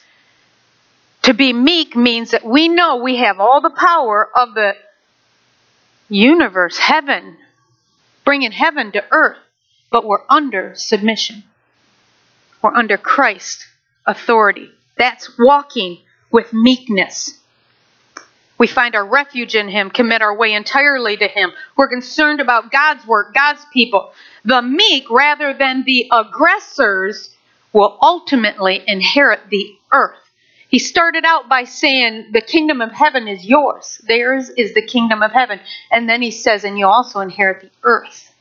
To 1.21 1.33
be 1.33 1.53
meek 1.53 1.95
means 1.95 2.31
that 2.31 2.43
we 2.43 2.67
know 2.67 2.97
we 2.97 3.15
have 3.17 3.39
all 3.39 3.61
the 3.61 3.69
power 3.69 4.29
of 4.35 4.53
the 4.53 4.75
universe, 6.09 6.77
heaven, 6.77 7.37
bringing 8.25 8.51
heaven 8.51 8.91
to 8.91 9.05
earth, 9.09 9.37
but 9.89 10.05
we're 10.05 10.25
under 10.29 10.73
submission. 10.75 11.43
We're 12.61 12.75
under 12.75 12.97
Christ's 12.97 13.65
authority. 14.05 14.69
That's 14.97 15.31
walking 15.39 15.99
with 16.37 16.53
meekness. 16.53 17.39
We 18.59 18.67
find 18.67 18.93
our 18.93 19.07
refuge 19.07 19.55
in 19.55 19.69
Him, 19.69 19.89
commit 19.89 20.21
our 20.21 20.37
way 20.37 20.53
entirely 20.53 21.17
to 21.17 21.27
Him. 21.27 21.51
We're 21.75 21.87
concerned 21.87 22.41
about 22.41 22.71
God's 22.71 23.07
work, 23.07 23.33
God's 23.33 23.65
people. 23.73 24.11
The 24.45 24.61
meek, 24.61 25.09
rather 25.09 25.55
than 25.55 25.83
the 25.83 26.11
aggressors, 26.11 27.31
will 27.73 27.97
ultimately 28.03 28.83
inherit 28.85 29.49
the 29.49 29.75
earth. 29.91 30.19
He 30.69 30.77
started 30.77 31.25
out 31.25 31.49
by 31.49 31.63
saying, 31.63 32.27
The 32.33 32.41
kingdom 32.41 32.81
of 32.81 32.91
heaven 32.91 33.27
is 33.27 33.43
yours. 33.43 33.99
Theirs 34.07 34.51
is 34.51 34.75
the 34.75 34.85
kingdom 34.85 35.23
of 35.23 35.31
heaven. 35.31 35.59
And 35.89 36.07
then 36.07 36.21
he 36.21 36.29
says, 36.29 36.63
And 36.63 36.77
you 36.77 36.85
also 36.85 37.19
inherit 37.21 37.61
the 37.61 37.71
earth. 37.81 38.31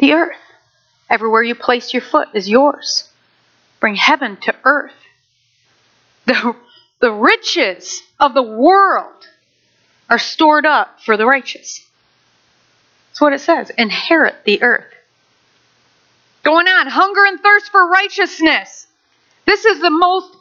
The 0.00 0.12
earth. 0.12 0.36
Everywhere 1.08 1.44
you 1.44 1.54
place 1.54 1.94
your 1.94 2.02
foot 2.02 2.28
is 2.34 2.46
yours. 2.46 3.08
Bring 3.80 3.94
heaven 3.94 4.36
to 4.42 4.54
earth. 4.64 4.92
The 6.26 6.54
the 7.04 7.12
riches 7.12 8.02
of 8.18 8.32
the 8.32 8.42
world 8.42 9.28
are 10.08 10.18
stored 10.18 10.64
up 10.64 11.02
for 11.02 11.18
the 11.18 11.26
righteous. 11.26 11.86
That's 13.10 13.20
what 13.20 13.34
it 13.34 13.42
says. 13.42 13.68
Inherit 13.76 14.36
the 14.46 14.62
earth. 14.62 14.90
Going 16.44 16.66
on, 16.66 16.86
hunger 16.86 17.26
and 17.26 17.38
thirst 17.40 17.70
for 17.70 17.86
righteousness. 17.90 18.86
This 19.44 19.66
is 19.66 19.82
the 19.82 19.90
most 19.90 20.34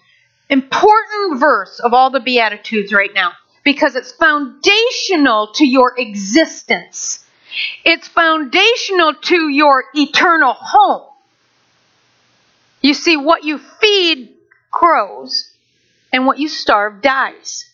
important 0.50 1.41
verse 1.41 1.82
of 1.82 1.93
all 1.93 2.12
the 2.12 2.22
Beatitudes 2.22 2.93
right 2.93 3.13
now 3.13 3.34
because 3.65 3.98
it's 3.98 4.13
foundational 4.13 5.51
to 5.55 5.67
your 5.67 5.93
existence. 6.00 7.25
It's 7.84 8.08
foundational 8.08 9.15
to 9.15 9.50
your 9.50 9.84
eternal 9.93 10.53
home. 10.53 11.10
You 12.82 12.93
see, 12.93 13.17
what 13.17 13.43
you 13.43 13.58
feed 13.58 14.29
grows, 14.72 15.52
and 16.13 16.25
what 16.27 16.39
you 16.39 16.48
starve 16.48 17.01
dies. 17.01 17.65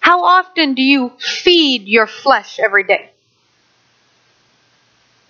How 0.00 0.24
often 0.24 0.74
do 0.74 0.82
you 0.82 1.12
feed 1.20 1.86
your 1.86 2.06
flesh 2.06 2.58
every 2.58 2.84
day? 2.84 3.10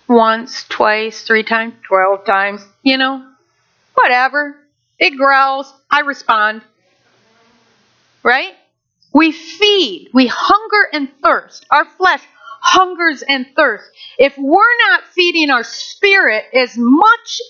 Once, 0.07 0.65
twice, 0.69 1.23
three 1.23 1.43
times, 1.43 1.73
twelve 1.87 2.25
times, 2.25 2.65
you 2.83 2.97
know? 2.97 3.31
Whatever. 3.95 4.55
It 4.97 5.17
growls. 5.17 5.71
I 5.91 6.01
respond. 6.01 6.61
Right? 8.23 8.53
We 9.13 9.31
feed. 9.31 10.09
We 10.13 10.27
hunger 10.27 10.89
and 10.93 11.09
thirst. 11.23 11.65
Our 11.69 11.85
flesh 11.85 12.21
hungers 12.61 13.21
and 13.21 13.45
thirsts. 13.55 13.89
If 14.17 14.37
we're 14.37 14.77
not 14.89 15.03
feeding 15.13 15.49
our 15.49 15.63
spirit 15.63 16.45
as 16.53 16.75
much, 16.77 17.41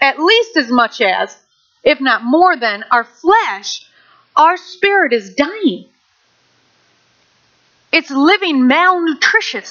at 0.00 0.18
least 0.18 0.56
as 0.56 0.70
much 0.70 1.00
as, 1.00 1.36
if 1.84 2.00
not 2.00 2.22
more 2.24 2.56
than, 2.56 2.84
our 2.90 3.04
flesh, 3.04 3.86
our 4.40 4.56
spirit 4.56 5.12
is 5.12 5.34
dying. 5.34 5.84
It's 7.92 8.10
living 8.10 8.66
malnutritious. 8.66 9.70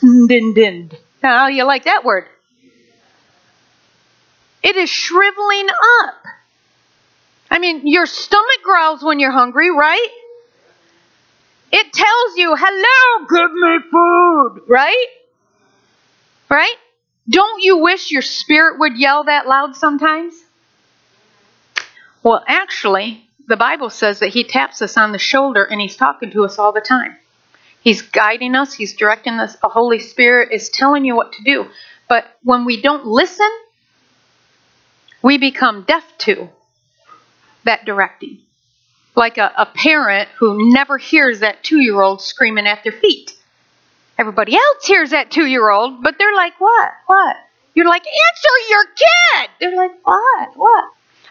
How 1.24 1.48
you 1.48 1.64
like 1.64 1.86
that 1.86 2.06
word? 2.06 2.26
It 4.62 4.76
is 4.76 4.90
shriveling 4.90 5.70
up. 5.70 6.16
I 7.50 7.58
mean, 7.58 7.88
your 7.88 8.06
stomach 8.06 8.62
growls 8.64 9.02
when 9.02 9.20
you're 9.20 9.32
hungry, 9.32 9.72
right? 9.72 10.10
It 11.72 11.92
tells 11.92 12.38
you, 12.38 12.56
hello, 12.56 13.26
give 13.28 13.52
me 13.52 13.80
food, 13.92 14.62
right? 14.68 15.08
Right? 16.48 16.76
Don't 17.28 17.64
you 17.64 17.78
wish 17.78 18.12
your 18.12 18.22
spirit 18.22 18.80
would 18.80 18.98
yell 18.98 19.24
that 19.24 19.48
loud 19.48 19.76
sometimes? 19.76 20.36
Well, 22.22 22.44
actually, 22.48 23.29
the 23.50 23.58
Bible 23.58 23.90
says 23.90 24.20
that 24.20 24.30
He 24.30 24.44
taps 24.44 24.82
us 24.82 24.96
on 24.96 25.12
the 25.12 25.18
shoulder 25.18 25.64
and 25.64 25.82
He's 25.82 25.98
talking 25.98 26.30
to 26.32 26.46
us 26.46 26.60
all 26.60 26.72
the 26.72 26.82
time. 26.82 27.18
He's 27.82 28.04
guiding 28.04 28.56
us, 28.56 28.74
He's 28.76 28.96
directing 28.96 29.34
us. 29.34 29.56
The 29.56 29.68
Holy 29.68 29.98
Spirit 29.98 30.52
is 30.52 30.70
telling 30.70 31.04
you 31.04 31.16
what 31.16 31.34
to 31.34 31.44
do. 31.44 31.66
But 32.08 32.26
when 32.44 32.64
we 32.64 32.80
don't 32.80 33.08
listen, 33.08 33.50
we 35.24 35.40
become 35.40 35.84
deaf 35.84 36.06
to 36.20 36.50
that 37.66 37.86
directing. 37.86 38.38
Like 39.16 39.40
a, 39.40 39.52
a 39.58 39.66
parent 39.66 40.30
who 40.38 40.72
never 40.72 41.00
hears 41.00 41.40
that 41.40 41.64
two 41.64 41.82
year 41.82 42.00
old 42.00 42.22
screaming 42.22 42.68
at 42.68 42.84
their 42.84 42.94
feet. 42.94 43.34
Everybody 44.20 44.56
else 44.56 44.86
hears 44.86 45.10
that 45.10 45.32
two 45.32 45.48
year 45.48 45.68
old, 45.70 46.04
but 46.04 46.16
they're 46.20 46.36
like, 46.36 46.54
What? 46.62 46.92
What? 47.08 47.36
You're 47.74 47.88
like, 47.88 48.04
Answer 48.04 48.70
your 48.70 48.86
kid! 48.96 49.50
They're 49.60 49.76
like, 49.76 49.96
What? 50.04 50.50
What? 50.56 50.84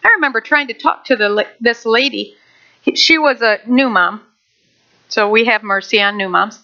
I 0.03 0.09
remember 0.15 0.41
trying 0.41 0.67
to 0.67 0.73
talk 0.73 1.05
to 1.05 1.15
the 1.15 1.47
this 1.59 1.85
lady. 1.85 2.35
She 2.95 3.17
was 3.17 3.41
a 3.41 3.59
new 3.67 3.89
mom, 3.89 4.21
so 5.09 5.29
we 5.29 5.45
have 5.45 5.63
mercy 5.63 6.01
on 6.01 6.17
new 6.17 6.29
moms. 6.29 6.59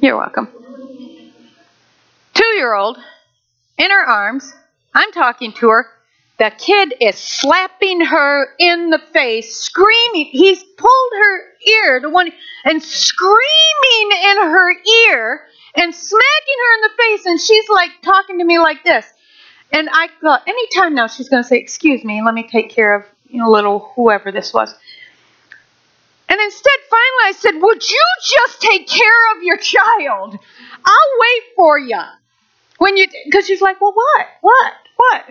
You're 0.00 0.16
welcome. 0.16 0.48
Two 2.34 2.54
year 2.56 2.74
old 2.74 2.98
in 3.78 3.90
her 3.90 4.04
arms. 4.04 4.52
I'm 4.94 5.12
talking 5.12 5.52
to 5.54 5.68
her. 5.70 5.86
The 6.38 6.52
kid 6.56 6.94
is 7.00 7.16
slapping 7.16 8.02
her 8.02 8.48
in 8.58 8.90
the 8.90 8.98
face, 8.98 9.56
screaming. 9.56 10.26
He's 10.26 10.62
pulled 10.62 11.12
her 11.18 11.44
ear, 11.66 12.00
the 12.00 12.10
one, 12.10 12.30
and 12.64 12.82
screaming 12.82 14.10
in 14.22 14.36
her 14.36 14.70
ear 14.70 15.40
and 15.76 15.94
smacking 15.94 16.58
her 16.60 16.74
in 16.74 16.80
the 16.82 16.90
face. 16.98 17.26
And 17.26 17.40
she's 17.40 17.68
like 17.70 17.90
talking 18.02 18.38
to 18.38 18.44
me 18.44 18.58
like 18.58 18.84
this. 18.84 19.06
And 19.72 19.88
I 19.92 20.08
thought, 20.20 20.42
anytime 20.46 20.94
now 20.94 21.06
she's 21.06 21.28
going 21.28 21.42
to 21.42 21.48
say, 21.48 21.58
Excuse 21.58 22.04
me, 22.04 22.22
let 22.22 22.34
me 22.34 22.48
take 22.48 22.70
care 22.70 22.94
of 22.94 23.04
you 23.28 23.38
know, 23.38 23.50
little 23.50 23.92
whoever 23.96 24.32
this 24.32 24.52
was. 24.52 24.74
And 26.28 26.40
instead, 26.40 26.78
finally, 26.90 27.24
I 27.24 27.32
said, 27.36 27.54
Would 27.60 27.88
you 27.88 28.02
just 28.22 28.60
take 28.60 28.88
care 28.88 29.36
of 29.36 29.42
your 29.42 29.56
child? 29.56 30.38
I'll 30.84 31.12
wait 31.20 31.42
for 31.56 31.78
you. 31.78 32.00
When 32.78 32.96
you, 32.96 33.06
because 33.24 33.46
she's 33.46 33.60
like, 33.60 33.80
Well, 33.80 33.92
what? 33.92 34.26
What? 34.40 34.72
What? 34.96 35.24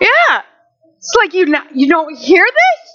Yeah. 0.00 0.42
It's 0.98 1.14
like 1.16 1.32
you, 1.34 1.46
not, 1.46 1.74
you 1.74 1.88
don't 1.88 2.14
hear 2.16 2.44
this? 2.44 2.94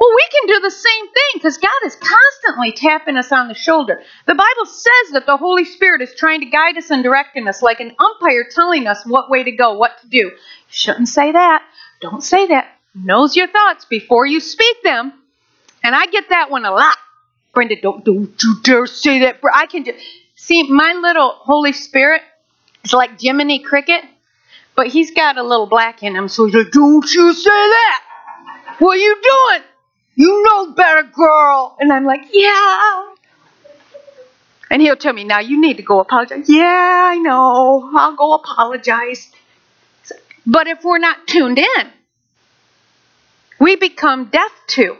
Well, 0.00 0.16
we 0.16 0.28
can 0.32 0.54
do 0.54 0.60
the 0.60 0.70
same 0.70 1.06
thing 1.06 1.30
because 1.34 1.58
God 1.58 1.68
is 1.84 1.94
constantly 1.94 2.72
tapping 2.72 3.18
us 3.18 3.30
on 3.32 3.48
the 3.48 3.54
shoulder. 3.54 4.02
The 4.26 4.34
Bible 4.34 4.64
says 4.64 5.12
that 5.12 5.26
the 5.26 5.36
Holy 5.36 5.66
Spirit 5.66 6.00
is 6.00 6.14
trying 6.16 6.40
to 6.40 6.46
guide 6.46 6.78
us 6.78 6.90
and 6.90 7.02
directing 7.02 7.46
us 7.46 7.60
like 7.60 7.80
an 7.80 7.94
umpire 7.98 8.46
telling 8.50 8.86
us 8.86 9.04
what 9.04 9.28
way 9.28 9.44
to 9.44 9.52
go, 9.52 9.74
what 9.74 10.00
to 10.00 10.08
do. 10.08 10.32
Shouldn't 10.70 11.08
say 11.08 11.32
that. 11.32 11.62
Don't 12.00 12.24
say 12.24 12.46
that. 12.46 12.68
Knows 12.94 13.36
your 13.36 13.48
thoughts 13.48 13.84
before 13.84 14.24
you 14.24 14.40
speak 14.40 14.82
them. 14.82 15.12
And 15.84 15.94
I 15.94 16.06
get 16.06 16.30
that 16.30 16.50
one 16.50 16.64
a 16.64 16.70
lot. 16.70 16.96
Brenda, 17.52 17.78
don't, 17.78 18.02
don't 18.02 18.42
you 18.42 18.56
dare 18.62 18.86
say 18.86 19.20
that. 19.20 19.40
I 19.52 19.66
can 19.66 19.84
see 20.34 20.70
my 20.70 20.94
little 20.94 21.30
Holy 21.30 21.74
Spirit 21.74 22.22
is 22.84 22.94
like 22.94 23.20
Jiminy 23.20 23.58
Cricket, 23.58 24.02
but 24.74 24.86
he's 24.86 25.10
got 25.10 25.36
a 25.36 25.42
little 25.42 25.66
black 25.66 26.02
in 26.02 26.16
him, 26.16 26.28
so 26.28 26.46
he's 26.46 26.54
like, 26.54 26.70
Don't 26.70 27.12
you 27.12 27.34
say 27.34 27.50
that. 27.50 28.02
What 28.78 28.96
are 28.96 29.00
you 29.00 29.20
doing? 29.22 29.69
You 30.14 30.42
know 30.42 30.72
better, 30.72 31.04
girl. 31.04 31.76
And 31.78 31.92
I'm 31.92 32.04
like, 32.04 32.26
yeah. 32.32 33.14
And 34.70 34.80
he'll 34.80 34.96
tell 34.96 35.12
me, 35.12 35.24
now 35.24 35.40
you 35.40 35.60
need 35.60 35.78
to 35.78 35.82
go 35.82 36.00
apologize. 36.00 36.48
Yeah, 36.48 36.64
I 36.64 37.18
know. 37.18 37.90
I'll 37.94 38.16
go 38.16 38.34
apologize. 38.34 39.30
But 40.46 40.68
if 40.68 40.84
we're 40.84 40.98
not 40.98 41.26
tuned 41.26 41.58
in, 41.58 41.90
we 43.58 43.76
become 43.76 44.26
deaf 44.26 44.52
to. 44.68 44.96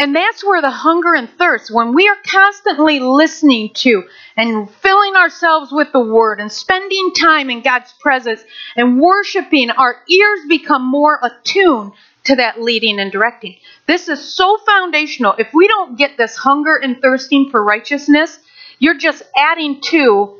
And 0.00 0.14
that's 0.14 0.44
where 0.44 0.62
the 0.62 0.70
hunger 0.70 1.14
and 1.14 1.28
thirst, 1.28 1.72
when 1.72 1.92
we 1.92 2.08
are 2.08 2.16
constantly 2.24 3.00
listening 3.00 3.70
to 3.74 4.04
and 4.36 4.70
filling 4.70 5.16
ourselves 5.16 5.72
with 5.72 5.90
the 5.92 5.98
Word 5.98 6.38
and 6.38 6.52
spending 6.52 7.12
time 7.18 7.50
in 7.50 7.62
God's 7.62 7.92
presence 8.00 8.40
and 8.76 9.00
worshiping, 9.00 9.70
our 9.70 9.96
ears 10.08 10.40
become 10.48 10.86
more 10.86 11.18
attuned 11.20 11.94
to 12.28 12.36
that 12.36 12.60
leading 12.60 13.00
and 13.00 13.10
directing. 13.10 13.56
This 13.86 14.08
is 14.08 14.34
so 14.34 14.58
foundational. 14.58 15.34
If 15.38 15.52
we 15.52 15.66
don't 15.66 15.98
get 15.98 16.16
this 16.16 16.36
hunger 16.36 16.76
and 16.76 17.00
thirsting 17.00 17.50
for 17.50 17.62
righteousness, 17.62 18.38
you're 18.78 18.98
just 18.98 19.22
adding 19.36 19.80
to 19.80 20.36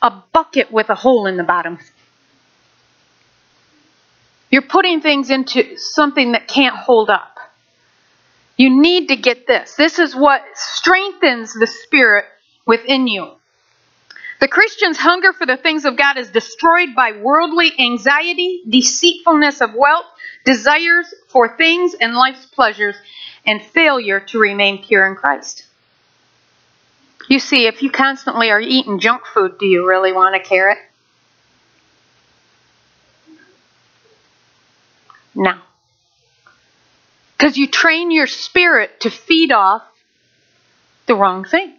a 0.00 0.10
bucket 0.32 0.72
with 0.72 0.90
a 0.90 0.94
hole 0.94 1.26
in 1.26 1.36
the 1.36 1.42
bottom. 1.42 1.78
You're 4.50 4.62
putting 4.62 5.00
things 5.00 5.30
into 5.30 5.76
something 5.76 6.32
that 6.32 6.46
can't 6.46 6.76
hold 6.76 7.10
up. 7.10 7.38
You 8.56 8.80
need 8.80 9.08
to 9.08 9.16
get 9.16 9.48
this. 9.48 9.74
This 9.74 9.98
is 9.98 10.14
what 10.14 10.42
strengthens 10.54 11.52
the 11.54 11.66
spirit 11.66 12.26
within 12.66 13.08
you. 13.08 13.32
The 14.44 14.48
Christian's 14.48 14.98
hunger 14.98 15.32
for 15.32 15.46
the 15.46 15.56
things 15.56 15.86
of 15.86 15.96
God 15.96 16.18
is 16.18 16.28
destroyed 16.28 16.90
by 16.94 17.12
worldly 17.12 17.72
anxiety, 17.78 18.60
deceitfulness 18.68 19.62
of 19.62 19.72
wealth, 19.72 20.04
desires 20.44 21.14
for 21.28 21.56
things 21.56 21.94
and 21.98 22.14
life's 22.14 22.44
pleasures, 22.44 22.94
and 23.46 23.62
failure 23.62 24.20
to 24.20 24.38
remain 24.38 24.84
pure 24.84 25.06
in 25.06 25.16
Christ. 25.16 25.64
You 27.26 27.38
see, 27.38 27.66
if 27.66 27.82
you 27.82 27.90
constantly 27.90 28.50
are 28.50 28.60
eating 28.60 29.00
junk 29.00 29.24
food, 29.24 29.56
do 29.58 29.64
you 29.64 29.88
really 29.88 30.12
want 30.12 30.36
a 30.36 30.40
carrot? 30.40 30.76
No. 35.34 35.54
Because 37.38 37.56
you 37.56 37.66
train 37.66 38.10
your 38.10 38.26
spirit 38.26 39.00
to 39.00 39.10
feed 39.10 39.52
off 39.52 39.84
the 41.06 41.14
wrong 41.14 41.46
thing. 41.46 41.78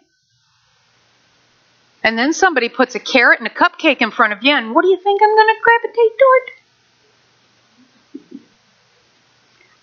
And 2.06 2.16
then 2.20 2.34
somebody 2.34 2.70
puts 2.70 2.94
a 2.94 3.00
carrot 3.00 3.40
and 3.40 3.48
a 3.48 3.52
cupcake 3.52 4.00
in 4.00 4.12
front 4.12 4.32
of 4.32 4.44
you, 4.44 4.52
and 4.52 4.76
what 4.76 4.84
do 4.84 4.90
you 4.90 4.98
think 4.98 5.24
I'm 5.24 5.36
going 5.36 5.48
to 5.48 5.62
gravitate 5.64 6.12
toward? 6.20 6.42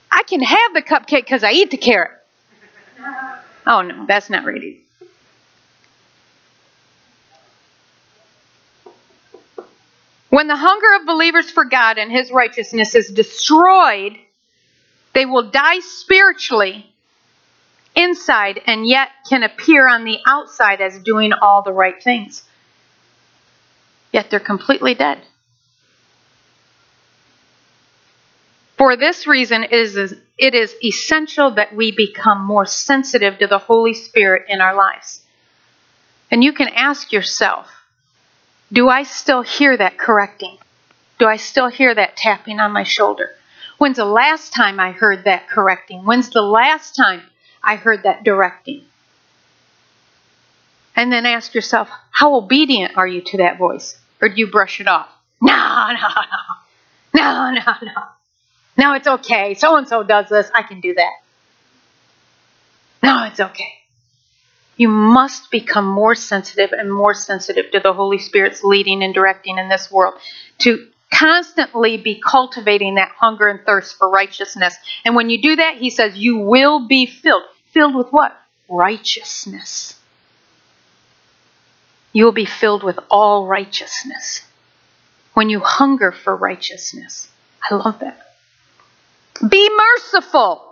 I 0.09 0.23
can 0.23 0.41
have 0.41 0.73
the 0.73 0.83
cupcake 0.83 1.25
because 1.25 1.43
I 1.43 1.51
eat 1.51 1.73
the 1.73 1.79
carrot. 1.79 2.13
Oh, 3.67 3.83
no, 3.83 4.07
that's 4.07 4.31
not 4.31 4.45
right 4.45 4.63
When 10.29 10.47
the 10.47 10.55
hunger 10.55 10.95
of 11.01 11.07
believers 11.07 11.51
for 11.51 11.65
God 11.65 11.99
and 11.99 12.13
His 12.13 12.31
righteousness 12.31 12.95
is 12.95 13.11
destroyed, 13.11 14.17
they 15.13 15.27
will 15.27 15.51
die 15.51 15.81
spiritually 15.81 16.92
inside 17.95 18.61
and 18.67 18.87
yet 18.87 19.09
can 19.29 19.43
appear 19.43 19.89
on 19.89 20.05
the 20.05 20.19
outside 20.27 20.81
as 20.81 20.99
doing 20.99 21.33
all 21.33 21.63
the 21.63 21.73
right 21.73 22.03
things. 22.03 22.45
Yet 24.13 24.31
they're 24.31 24.41
completely 24.41 24.95
dead. 24.95 25.23
For 28.77 28.97
this 28.97 29.27
reason, 29.27 29.63
it 29.65 29.73
is, 29.73 29.97
it 30.37 30.55
is 30.55 30.75
essential 30.83 31.53
that 31.53 31.75
we 31.75 31.93
become 31.93 32.45
more 32.45 32.67
sensitive 32.67 33.39
to 33.39 33.47
the 33.47 33.59
Holy 33.59 33.95
Spirit 33.95 34.47
in 34.49 34.61
our 34.61 34.75
lives. 34.75 35.23
And 36.31 36.43
you 36.43 36.53
can 36.53 36.69
ask 36.69 37.13
yourself 37.13 37.71
Do 38.73 38.89
I 38.89 39.05
still 39.05 39.43
hear 39.43 39.77
that 39.77 39.99
correcting? 39.99 40.59
Do 41.19 41.27
I 41.27 41.37
still 41.37 41.69
hear 41.69 41.95
that 41.95 42.17
tapping 42.17 42.59
on 42.59 42.73
my 42.73 42.83
shoulder? 42.83 43.31
When's 43.79 43.99
the 43.99 44.05
last 44.05 44.53
time 44.53 44.81
I 44.81 44.93
heard 44.93 45.25
that 45.25 45.49
correcting? 45.49 46.05
When's 46.05 46.31
the 46.31 46.43
last 46.43 46.97
time 46.97 47.23
I 47.63 47.77
heard 47.77 48.03
that 48.05 48.25
directing? 48.25 48.85
And 50.95 51.13
then 51.13 51.27
ask 51.27 51.55
yourself, 51.55 51.89
how 52.11 52.35
obedient 52.35 52.97
are 52.97 53.07
you 53.07 53.23
to 53.23 53.39
that 53.39 53.59
voice? 53.59 53.97
Or 54.21 54.29
do 54.29 54.35
you 54.37 54.51
brush 54.51 54.81
it 54.81 54.89
off? 54.89 55.09
No, 55.45 55.89
no, 55.93 56.09
no. 56.09 56.41
No, 57.15 57.51
no, 57.51 57.73
no. 57.83 58.03
No, 58.77 58.95
it's 58.95 59.07
okay. 59.07 59.55
So 59.55 59.77
and 59.77 59.87
so 59.87 60.03
does 60.03 60.29
this. 60.29 60.51
I 60.55 60.63
can 60.63 60.81
do 60.81 60.95
that. 60.95 61.13
No, 63.03 63.25
it's 63.25 63.41
okay. 63.41 63.73
You 64.77 64.89
must 64.89 65.51
become 65.51 65.87
more 65.87 66.15
sensitive 66.15 66.73
and 66.73 66.93
more 66.93 67.15
sensitive 67.15 67.71
to 67.73 67.81
the 67.81 67.93
Holy 67.93 68.19
Spirit's 68.19 68.65
leading 68.65 69.03
and 69.03 69.13
directing 69.13 69.59
in 69.59 69.69
this 69.69 69.91
world 69.91 70.15
to 70.59 70.89
constantly 71.13 71.99
be 71.99 72.21
cultivating 72.21 72.95
that 72.95 73.11
hunger 73.19 73.49
and 73.49 73.61
thirst 73.67 73.97
for 73.97 74.09
righteousness. 74.09 74.75
And 75.05 75.15
when 75.15 75.29
you 75.29 75.43
do 75.43 75.57
that, 75.57 75.77
he 75.77 75.91
says, 75.91 76.17
you 76.17 76.39
will 76.39 76.87
be 76.89 77.07
filled. 77.07 77.43
Filled 77.73 77.95
with 77.97 78.09
what? 78.11 78.37
Righteousness. 78.69 79.99
You 82.13 82.27
will 82.27 82.33
be 82.33 82.47
filled 82.47 82.85
with 82.85 82.99
all 83.11 83.47
righteousness 83.47 84.47
when 85.35 85.51
you 85.51 85.61
hunger 85.61 86.13
for 86.13 86.37
righteousness. 86.37 87.31
I 87.71 87.75
love 87.77 88.01
that. 88.01 88.21
Be 89.49 89.71
merciful 89.77 90.71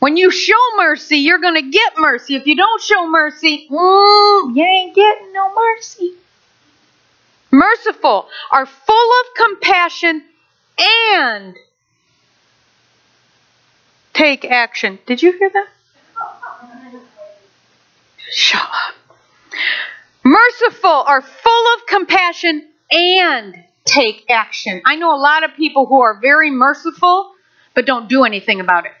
When 0.00 0.16
you 0.16 0.30
show 0.30 0.54
mercy, 0.78 1.18
you're 1.18 1.40
going 1.40 1.56
to 1.56 1.70
get 1.70 1.94
mercy. 1.98 2.36
If 2.36 2.46
you 2.46 2.56
don't 2.56 2.82
show 2.82 3.08
mercy, 3.10 3.68
mm, 3.70 4.56
you 4.56 4.64
ain't 4.64 4.94
getting 4.94 5.32
no 5.32 5.54
mercy. 5.54 6.14
Merciful 7.52 8.28
are 8.52 8.66
full 8.66 9.10
of 9.20 9.36
compassion 9.36 10.24
and 10.78 11.56
take 14.14 14.44
action. 14.44 14.98
Did 15.06 15.22
you 15.22 15.32
hear 15.38 15.50
that? 15.50 15.68
Shut 18.30 18.60
up. 18.60 18.94
Merciful 20.24 20.90
are 20.90 21.22
full 21.22 21.74
of 21.74 21.86
compassion 21.86 22.68
and 22.90 23.64
take 23.84 24.24
action. 24.30 24.82
I 24.84 24.96
know 24.96 25.14
a 25.14 25.20
lot 25.20 25.44
of 25.44 25.54
people 25.54 25.86
who 25.86 26.00
are 26.00 26.18
very 26.20 26.50
merciful 26.50 27.32
but 27.74 27.86
don't 27.86 28.08
do 28.08 28.24
anything 28.24 28.60
about 28.60 28.86
it. 28.86 28.92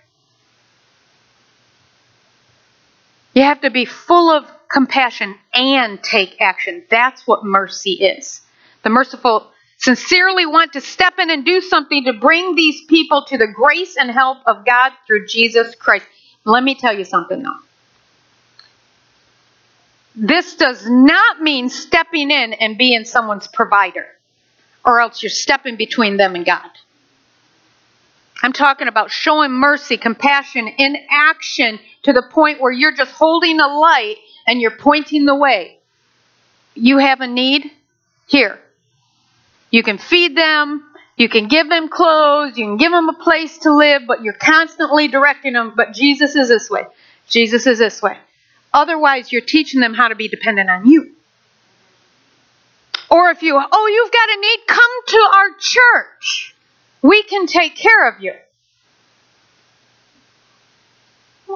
You 3.34 3.42
have 3.42 3.60
to 3.62 3.70
be 3.70 3.84
full 3.84 4.30
of 4.30 4.46
compassion 4.70 5.36
and 5.52 6.02
take 6.02 6.40
action. 6.40 6.84
That's 6.90 7.26
what 7.26 7.44
mercy 7.44 7.92
is. 7.92 8.40
The 8.82 8.90
merciful 8.90 9.50
sincerely 9.78 10.46
want 10.46 10.72
to 10.74 10.80
step 10.80 11.14
in 11.18 11.30
and 11.30 11.44
do 11.44 11.60
something 11.60 12.04
to 12.04 12.12
bring 12.12 12.54
these 12.54 12.82
people 12.88 13.24
to 13.26 13.38
the 13.38 13.48
grace 13.48 13.96
and 13.96 14.10
help 14.10 14.38
of 14.46 14.64
God 14.64 14.92
through 15.06 15.26
Jesus 15.26 15.74
Christ. 15.74 16.06
Let 16.44 16.62
me 16.62 16.74
tell 16.74 16.96
you 16.96 17.04
something 17.04 17.42
though. 17.42 17.58
This 20.16 20.54
does 20.54 20.88
not 20.88 21.40
mean 21.40 21.68
stepping 21.68 22.30
in 22.30 22.52
and 22.52 22.78
being 22.78 23.04
someone's 23.04 23.48
provider, 23.48 24.06
or 24.84 25.00
else 25.00 25.22
you're 25.22 25.30
stepping 25.30 25.76
between 25.76 26.16
them 26.16 26.36
and 26.36 26.46
God. 26.46 26.70
I'm 28.42 28.52
talking 28.52 28.88
about 28.88 29.10
showing 29.10 29.52
mercy, 29.52 29.96
compassion 29.96 30.68
in 30.68 30.96
action 31.10 31.80
to 32.02 32.12
the 32.12 32.22
point 32.30 32.60
where 32.60 32.70
you're 32.70 32.94
just 32.94 33.12
holding 33.12 33.58
a 33.58 33.66
light 33.66 34.16
and 34.46 34.60
you're 34.60 34.76
pointing 34.76 35.24
the 35.24 35.34
way. 35.34 35.78
You 36.74 36.98
have 36.98 37.20
a 37.20 37.26
need? 37.26 37.70
Here. 38.26 38.60
You 39.70 39.82
can 39.82 39.98
feed 39.98 40.36
them, 40.36 40.84
you 41.16 41.28
can 41.28 41.46
give 41.48 41.68
them 41.68 41.88
clothes, 41.88 42.58
you 42.58 42.64
can 42.64 42.76
give 42.76 42.90
them 42.90 43.08
a 43.08 43.14
place 43.14 43.58
to 43.58 43.74
live, 43.74 44.02
but 44.06 44.22
you're 44.22 44.32
constantly 44.32 45.08
directing 45.08 45.52
them. 45.52 45.72
But 45.76 45.92
Jesus 45.92 46.34
is 46.34 46.48
this 46.48 46.68
way. 46.68 46.84
Jesus 47.28 47.66
is 47.66 47.78
this 47.78 48.02
way. 48.02 48.18
Otherwise, 48.72 49.30
you're 49.30 49.42
teaching 49.42 49.80
them 49.80 49.94
how 49.94 50.08
to 50.08 50.16
be 50.16 50.26
dependent 50.28 50.68
on 50.68 50.86
you. 50.86 51.14
Or 53.10 53.30
if 53.30 53.42
you, 53.42 53.56
oh, 53.56 53.86
you've 53.86 54.12
got 54.12 54.28
a 54.28 54.40
need, 54.40 54.58
come 54.66 55.06
to 55.06 55.28
our 55.34 55.50
church. 55.60 56.54
We 57.00 57.22
can 57.22 57.46
take 57.46 57.76
care 57.76 58.08
of 58.08 58.20
you. 58.20 58.34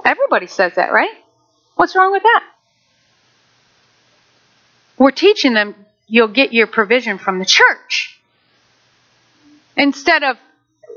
Everybody 0.05 0.47
says 0.47 0.75
that, 0.77 0.93
right? 0.93 1.11
What's 1.75 1.97
wrong 1.97 2.13
with 2.13 2.23
that? 2.23 2.45
We're 4.99 5.11
teaching 5.11 5.55
them 5.55 5.75
you'll 6.07 6.29
get 6.29 6.53
your 6.53 6.67
provision 6.67 7.19
from 7.19 7.39
the 7.39 7.45
church. 7.45 8.18
Instead 9.79 10.25
of, 10.25 10.37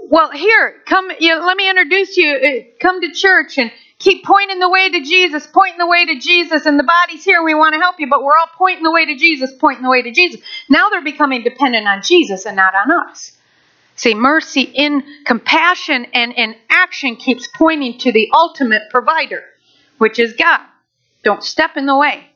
well, 0.10 0.32
here, 0.32 0.76
come, 0.88 1.12
you 1.20 1.30
know, 1.30 1.46
let 1.46 1.56
me 1.56 1.70
introduce 1.70 2.18
you. 2.18 2.34
Uh, 2.36 2.50
come 2.82 3.00
to 3.00 3.12
church 3.12 3.60
and 3.60 3.72
keep 4.00 4.26
pointing 4.26 4.58
the 4.58 4.70
way 4.70 4.90
to 4.90 5.02
Jesus, 5.02 5.46
pointing 5.46 5.78
the 5.78 5.88
way 5.88 6.08
to 6.08 6.20
Jesus, 6.20 6.66
and 6.66 6.80
the 6.80 6.84
body's 6.84 7.24
here. 7.24 7.44
We 7.44 7.54
want 7.54 7.76
to 7.76 7.80
help 7.80 8.00
you, 8.00 8.10
but 8.10 8.24
we're 8.24 8.36
all 8.36 8.50
pointing 8.58 8.84
the 8.84 8.92
way 8.92 9.06
to 9.06 9.16
Jesus, 9.16 9.54
pointing 9.60 9.84
the 9.84 9.90
way 9.90 10.02
to 10.02 10.12
Jesus. 10.12 10.42
Now 10.68 10.90
they're 10.90 11.04
becoming 11.04 11.44
dependent 11.44 11.88
on 11.88 12.02
Jesus 12.02 12.46
and 12.46 12.58
not 12.58 12.74
on 12.74 12.92
us. 12.92 13.38
See, 13.96 14.16
mercy 14.16 14.62
in 14.62 15.04
compassion 15.26 16.08
and 16.14 16.34
in 16.34 16.56
action 16.72 17.18
keeps 17.18 17.48
pointing 17.56 18.00
to 18.00 18.12
the 18.12 18.32
ultimate 18.34 18.90
provider, 18.90 19.44
which 20.00 20.18
is 20.18 20.34
God. 20.34 20.62
Don't 21.24 21.44
step 21.44 21.78
in 21.78 21.86
the 21.86 21.96
way. 21.96 22.31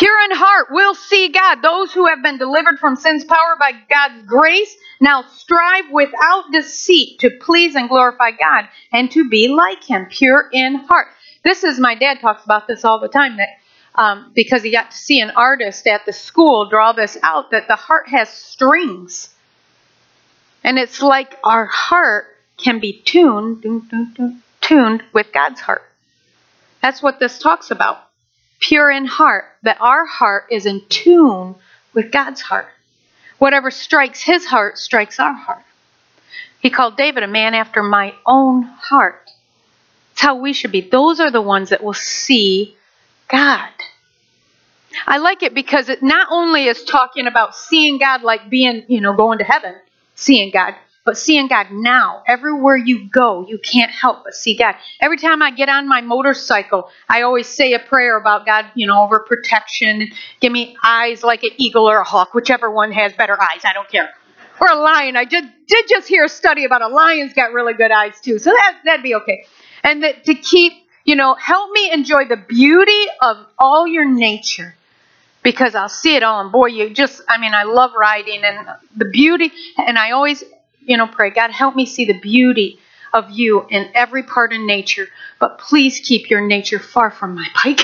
Pure 0.00 0.20
in 0.30 0.36
heart 0.38 0.68
will 0.70 0.94
see 0.94 1.28
God. 1.28 1.60
Those 1.60 1.92
who 1.92 2.06
have 2.06 2.22
been 2.22 2.38
delivered 2.38 2.78
from 2.78 2.96
sin's 2.96 3.22
power 3.22 3.56
by 3.58 3.72
God's 3.90 4.24
grace 4.26 4.74
now 4.98 5.24
strive 5.24 5.90
without 5.90 6.50
deceit 6.50 7.18
to 7.18 7.28
please 7.38 7.74
and 7.74 7.86
glorify 7.86 8.30
God 8.30 8.66
and 8.94 9.10
to 9.10 9.28
be 9.28 9.48
like 9.48 9.84
Him, 9.84 10.06
pure 10.06 10.48
in 10.54 10.76
heart. 10.76 11.08
This 11.44 11.64
is 11.64 11.78
my 11.78 11.96
dad 11.96 12.18
talks 12.22 12.46
about 12.46 12.66
this 12.66 12.82
all 12.82 12.98
the 12.98 13.08
time 13.08 13.36
that 13.36 13.50
um, 13.94 14.32
because 14.34 14.62
he 14.62 14.70
got 14.70 14.90
to 14.90 14.96
see 14.96 15.20
an 15.20 15.32
artist 15.32 15.86
at 15.86 16.06
the 16.06 16.14
school 16.14 16.70
draw 16.70 16.92
this 16.92 17.18
out 17.22 17.50
that 17.50 17.68
the 17.68 17.76
heart 17.76 18.08
has 18.08 18.30
strings, 18.30 19.28
and 20.64 20.78
it's 20.78 21.02
like 21.02 21.36
our 21.44 21.66
heart 21.66 22.38
can 22.56 22.80
be 22.80 23.02
tuned 23.04 23.62
tuned 24.62 25.02
with 25.12 25.30
God's 25.34 25.60
heart. 25.60 25.82
That's 26.80 27.02
what 27.02 27.18
this 27.20 27.38
talks 27.38 27.70
about 27.70 28.09
pure 28.60 28.90
in 28.90 29.06
heart, 29.06 29.46
that 29.62 29.80
our 29.80 30.06
heart 30.06 30.44
is 30.50 30.66
in 30.66 30.82
tune 30.88 31.56
with 31.94 32.12
God's 32.12 32.40
heart. 32.40 32.68
Whatever 33.38 33.70
strikes 33.70 34.22
his 34.22 34.44
heart 34.44 34.78
strikes 34.78 35.18
our 35.18 35.32
heart. 35.32 35.64
He 36.60 36.70
called 36.70 36.96
David 36.96 37.22
a 37.22 37.28
man 37.28 37.54
after 37.54 37.82
my 37.82 38.14
own 38.26 38.62
heart. 38.62 39.30
It's 40.12 40.20
how 40.20 40.36
we 40.36 40.52
should 40.52 40.72
be. 40.72 40.82
Those 40.82 41.18
are 41.20 41.30
the 41.30 41.40
ones 41.40 41.70
that 41.70 41.82
will 41.82 41.94
see 41.94 42.76
God. 43.28 43.70
I 45.06 45.18
like 45.18 45.42
it 45.42 45.54
because 45.54 45.88
it 45.88 46.02
not 46.02 46.28
only 46.30 46.66
is 46.66 46.84
talking 46.84 47.26
about 47.26 47.56
seeing 47.56 47.98
God 47.98 48.22
like 48.22 48.50
being, 48.50 48.84
you 48.88 49.00
know, 49.00 49.14
going 49.14 49.38
to 49.38 49.44
heaven, 49.44 49.74
seeing 50.14 50.50
God, 50.50 50.74
but 51.10 51.18
seeing 51.18 51.48
God 51.48 51.72
now, 51.72 52.22
everywhere 52.24 52.76
you 52.76 53.08
go, 53.08 53.44
you 53.48 53.58
can't 53.58 53.90
help 53.90 54.22
but 54.22 54.32
see 54.32 54.56
God. 54.56 54.76
Every 55.00 55.16
time 55.16 55.42
I 55.42 55.50
get 55.50 55.68
on 55.68 55.88
my 55.88 56.02
motorcycle, 56.02 56.88
I 57.08 57.22
always 57.22 57.48
say 57.48 57.72
a 57.72 57.80
prayer 57.80 58.16
about 58.16 58.46
God, 58.46 58.66
you 58.76 58.86
know, 58.86 59.02
over 59.02 59.18
protection. 59.18 60.12
Give 60.38 60.52
me 60.52 60.76
eyes 60.84 61.24
like 61.24 61.42
an 61.42 61.50
eagle 61.56 61.90
or 61.90 61.96
a 61.96 62.04
hawk, 62.04 62.32
whichever 62.32 62.70
one 62.70 62.92
has 62.92 63.12
better 63.14 63.36
eyes. 63.42 63.62
I 63.64 63.72
don't 63.72 63.88
care. 63.88 64.08
Or 64.60 64.68
a 64.68 64.76
lion. 64.76 65.16
I 65.16 65.24
did, 65.24 65.50
did 65.66 65.88
just 65.88 66.06
hear 66.06 66.26
a 66.26 66.28
study 66.28 66.64
about 66.64 66.80
a 66.80 66.86
lion's 66.86 67.34
got 67.34 67.52
really 67.52 67.74
good 67.74 67.90
eyes 67.90 68.20
too, 68.20 68.38
so 68.38 68.50
that, 68.50 68.78
that'd 68.84 69.02
be 69.02 69.16
okay. 69.16 69.44
And 69.82 70.04
that 70.04 70.22
to 70.26 70.34
keep, 70.36 70.74
you 71.04 71.16
know, 71.16 71.34
help 71.34 71.72
me 71.72 71.90
enjoy 71.90 72.26
the 72.26 72.36
beauty 72.36 73.02
of 73.20 73.36
all 73.58 73.84
your 73.84 74.08
nature 74.08 74.76
because 75.42 75.74
I'll 75.74 75.88
see 75.88 76.14
it 76.14 76.22
all. 76.22 76.40
And 76.40 76.52
boy, 76.52 76.66
you 76.66 76.90
just, 76.90 77.20
I 77.28 77.38
mean, 77.38 77.52
I 77.52 77.64
love 77.64 77.90
riding 77.98 78.44
and 78.44 78.68
the 78.96 79.06
beauty. 79.06 79.50
And 79.76 79.98
I 79.98 80.12
always 80.12 80.44
you 80.82 80.96
know, 80.96 81.06
pray, 81.06 81.30
God, 81.30 81.50
help 81.50 81.76
me 81.76 81.86
see 81.86 82.04
the 82.04 82.18
beauty 82.18 82.78
of 83.12 83.30
you 83.30 83.66
in 83.68 83.90
every 83.94 84.22
part 84.22 84.52
of 84.52 84.60
nature, 84.60 85.08
but 85.38 85.58
please 85.58 86.00
keep 86.00 86.30
your 86.30 86.46
nature 86.46 86.78
far 86.78 87.10
from 87.10 87.34
my 87.34 87.46
bike 87.64 87.80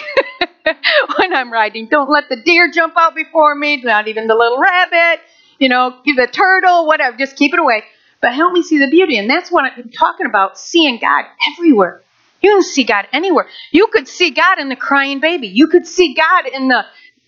when 1.19 1.35
I'm 1.35 1.53
riding. 1.53 1.87
Don't 1.87 2.11
let 2.11 2.29
the 2.29 2.37
deer 2.37 2.71
jump 2.71 2.95
out 2.97 3.15
before 3.15 3.55
me, 3.55 3.83
not 3.83 4.09
even 4.09 4.27
the 4.27 4.35
little 4.35 4.61
rabbit, 4.61 5.21
you 5.59 5.69
know, 5.69 6.01
the 6.05 6.29
turtle, 6.31 6.87
whatever. 6.87 7.17
Just 7.17 7.37
keep 7.37 7.53
it 7.53 7.59
away. 7.59 7.83
But 8.21 8.35
help 8.35 8.53
me 8.53 8.63
see 8.63 8.79
the 8.79 8.89
beauty. 8.89 9.19
And 9.19 9.29
that's 9.29 9.51
what 9.51 9.65
I'm 9.65 9.91
talking 9.91 10.27
about 10.27 10.59
seeing 10.59 10.99
God 10.99 11.25
everywhere. 11.53 12.03
You 12.41 12.51
can 12.51 12.63
see 12.63 12.85
God 12.85 13.07
anywhere. 13.13 13.49
You 13.73 13.89
could 13.89 14.09
see 14.09 14.31
God 14.31 14.59
in 14.59 14.69
the 14.69 14.77
crying 14.77 15.21
baby. 15.21 15.49
You 15.49 15.67
could 15.69 15.87
see 15.87 16.15
God 16.15 16.47
in 16.47 16.69
the, 16.69 16.85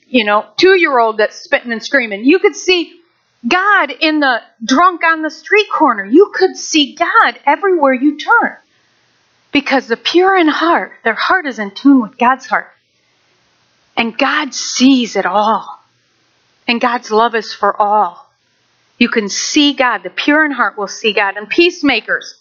you 0.07 0.25
know, 0.25 0.47
two 0.57 0.79
year 0.79 0.99
old 0.99 1.19
that's 1.19 1.37
spitting 1.37 1.73
and 1.73 1.83
screaming. 1.83 2.25
You 2.25 2.39
could 2.39 2.57
see 2.57 2.98
God 3.47 3.91
in 3.91 4.21
the 4.21 4.41
drunk 4.65 5.05
on 5.05 5.23
the 5.23 5.31
street 5.31 5.69
corner. 5.71 6.05
You 6.05 6.33
could 6.35 6.57
see 6.57 6.95
God 6.95 7.39
everywhere 7.47 7.93
you 7.93 8.19
turn. 8.19 8.57
Because 9.53 9.87
the 9.87 9.97
pure 9.97 10.37
in 10.37 10.49
heart, 10.49 10.93
their 11.05 11.15
heart 11.15 11.47
is 11.47 11.59
in 11.59 11.71
tune 11.71 12.03
with 12.03 12.19
God's 12.19 12.47
heart. 12.47 12.69
And 13.97 14.17
God 14.17 14.55
sees 14.55 15.17
it 15.17 15.27
all. 15.27 15.81
And 16.67 16.81
God's 16.81 17.11
love 17.11 17.35
is 17.35 17.55
for 17.55 17.81
all. 17.81 18.29
You 18.99 19.09
can 19.09 19.29
see 19.29 19.73
God. 19.73 20.03
The 20.03 20.11
pure 20.11 20.45
in 20.45 20.51
heart 20.51 20.77
will 20.77 20.89
see 20.89 21.13
God. 21.13 21.37
And 21.37 21.49
peacemakers. 21.49 22.39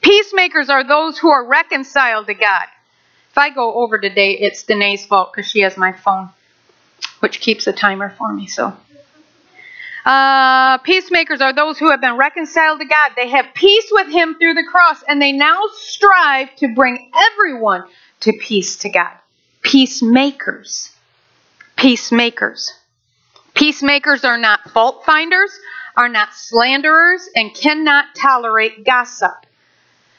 Peacemakers 0.00 0.70
are 0.70 0.84
those 0.84 1.18
who 1.18 1.28
are 1.28 1.44
reconciled 1.44 2.28
to 2.28 2.34
God. 2.34 2.66
If 3.30 3.38
I 3.38 3.50
go 3.50 3.74
over 3.74 3.98
today, 3.98 4.38
it's 4.40 4.62
Danae's 4.62 5.04
fault 5.04 5.32
because 5.32 5.50
she 5.50 5.60
has 5.60 5.76
my 5.76 5.92
phone, 5.92 6.30
which 7.20 7.40
keeps 7.40 7.66
a 7.66 7.72
timer 7.72 8.08
for 8.08 8.32
me. 8.32 8.46
So 8.46 8.74
uh, 10.06 10.78
peacemakers 10.78 11.40
are 11.40 11.52
those 11.52 11.78
who 11.78 11.90
have 11.90 12.00
been 12.00 12.16
reconciled 12.16 12.78
to 12.78 12.86
God. 12.86 13.10
They 13.16 13.28
have 13.28 13.46
peace 13.54 13.88
with 13.90 14.06
Him 14.06 14.36
through 14.38 14.54
the 14.54 14.62
cross, 14.62 15.02
and 15.08 15.20
they 15.20 15.32
now 15.32 15.62
strive 15.74 16.54
to 16.56 16.72
bring 16.72 17.10
everyone 17.32 17.84
to 18.20 18.32
peace 18.40 18.76
to 18.78 18.88
God. 18.88 19.10
Peacemakers. 19.62 20.92
Peacemakers. 21.74 22.72
Peacemakers 23.54 24.24
are 24.24 24.38
not 24.38 24.70
fault 24.70 25.04
finders, 25.04 25.50
are 25.96 26.08
not 26.08 26.28
slanderers, 26.34 27.28
and 27.34 27.52
cannot 27.52 28.04
tolerate 28.14 28.84
gossip. 28.84 29.34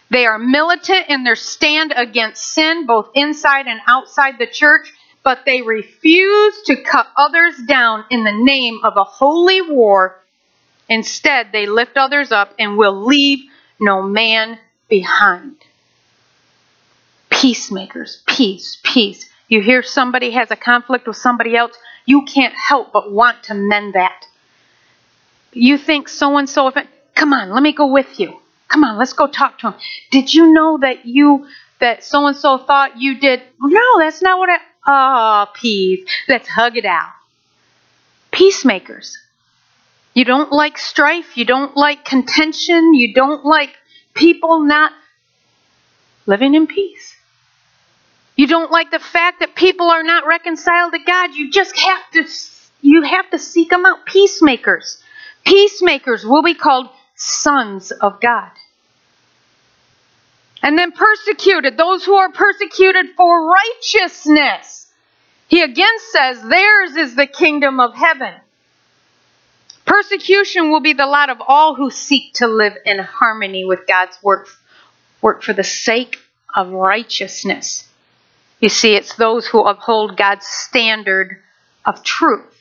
They 0.10 0.26
are 0.26 0.38
militant 0.38 1.06
in 1.08 1.24
their 1.24 1.36
stand 1.38 1.94
against 1.96 2.44
sin, 2.44 2.86
both 2.86 3.12
inside 3.14 3.68
and 3.68 3.80
outside 3.88 4.36
the 4.38 4.48
church, 4.48 4.92
but 5.28 5.44
they 5.46 5.62
refuse 5.62 6.62
to 6.62 6.82
cut 6.82 7.06
others 7.18 7.54
down 7.68 8.06
in 8.10 8.24
the 8.24 8.32
name 8.32 8.80
of 8.82 8.94
a 8.96 9.04
holy 9.04 9.62
war. 9.62 10.24
Instead, 10.88 11.52
they 11.52 11.66
lift 11.66 11.98
others 11.98 12.32
up 12.32 12.54
and 12.58 12.78
will 12.78 13.06
leave 13.06 13.40
no 13.78 14.02
man 14.02 14.58
behind. 14.88 15.58
Peacemakers, 17.30 18.24
peace, 18.26 18.78
peace. 18.84 19.30
You 19.50 19.62
hear 19.62 19.84
somebody 19.84 20.32
has 20.32 20.50
a 20.50 20.56
conflict 20.56 21.06
with 21.06 21.18
somebody 21.18 21.58
else, 21.58 21.78
you 22.06 22.24
can't 22.24 22.54
help 22.56 22.94
but 22.94 23.12
want 23.12 23.44
to 23.44 23.54
mend 23.54 23.96
that. 23.96 24.26
You 25.52 25.78
think 25.78 26.08
so 26.08 26.38
and 26.38 26.50
so, 26.50 26.72
come 27.16 27.34
on, 27.34 27.50
let 27.50 27.62
me 27.64 27.74
go 27.74 27.88
with 27.88 28.18
you. 28.18 28.40
Come 28.70 28.86
on, 28.86 28.98
let's 28.98 29.12
go 29.12 29.28
talk 29.28 29.60
to 29.60 29.72
him. 29.72 29.80
Did 30.10 30.34
you 30.34 30.54
know 30.54 30.78
that 30.78 31.06
you 31.06 31.48
that 31.80 32.06
so 32.06 32.28
and 32.28 32.36
so 32.38 32.58
thought 32.58 33.02
you 33.02 33.20
did? 33.20 33.42
No, 33.60 34.00
that's 34.00 34.22
not 34.22 34.40
what 34.40 34.50
I. 34.50 34.60
Oh, 34.88 35.48
peace. 35.54 36.08
Let's 36.30 36.48
hug 36.48 36.78
it 36.78 36.86
out. 36.86 37.12
Peacemakers. 38.32 39.18
You 40.14 40.26
don't 40.26 40.52
like 40.52 40.78
strife. 40.78 41.38
You 41.38 41.46
don't 41.46 41.76
like 41.76 42.06
contention. 42.06 42.94
You 42.94 43.14
don't 43.14 43.46
like 43.46 43.76
people 44.14 44.62
not 44.62 44.94
living 46.26 46.56
in 46.56 46.68
peace. 46.68 47.16
You 48.36 48.48
don't 48.48 48.72
like 48.72 48.92
the 48.92 49.00
fact 49.00 49.42
that 49.42 49.56
people 49.56 49.90
are 49.90 50.04
not 50.04 50.26
reconciled 50.26 50.94
to 50.94 51.00
God. 51.00 51.34
You 51.34 51.52
just 51.52 51.78
have 51.78 52.12
to 52.14 52.24
you 52.82 53.02
have 53.02 53.30
to 53.32 53.40
seek 53.40 53.70
them 53.70 53.86
out. 53.86 54.06
Peacemakers. 54.06 55.02
Peacemakers 55.44 56.26
will 56.26 56.44
be 56.44 56.54
called 56.54 56.90
sons 57.16 57.92
of 57.92 58.22
God. 58.22 58.52
And 60.62 60.78
then 60.78 60.92
persecuted, 60.92 61.78
those 61.78 62.04
who 62.04 62.16
are 62.16 62.32
persecuted 62.32 63.08
for 63.16 63.50
righteousness. 63.50 64.92
He 65.48 65.62
again 65.62 65.94
says, 66.12 66.42
Theirs 66.42 66.96
is 66.96 67.16
the 67.16 67.28
kingdom 67.28 67.80
of 67.80 67.96
heaven. 67.96 68.34
Persecution 69.86 70.70
will 70.72 70.82
be 70.82 70.94
the 70.94 71.06
lot 71.06 71.30
of 71.30 71.38
all 71.48 71.76
who 71.76 71.90
seek 71.90 72.34
to 72.36 72.48
live 72.48 72.74
in 72.86 73.00
harmony 73.00 73.64
with 73.64 73.88
God's 73.88 74.18
work, 74.22 74.50
work 75.22 75.44
for 75.44 75.54
the 75.54 75.64
sake 75.64 76.18
of 76.54 76.72
righteousness. 76.72 77.88
You 78.60 78.70
see, 78.70 78.96
it's 78.96 79.16
those 79.16 79.48
who 79.48 79.64
uphold 79.64 80.18
God's 80.18 80.46
standard 80.46 81.42
of 81.86 82.04
truth, 82.04 82.54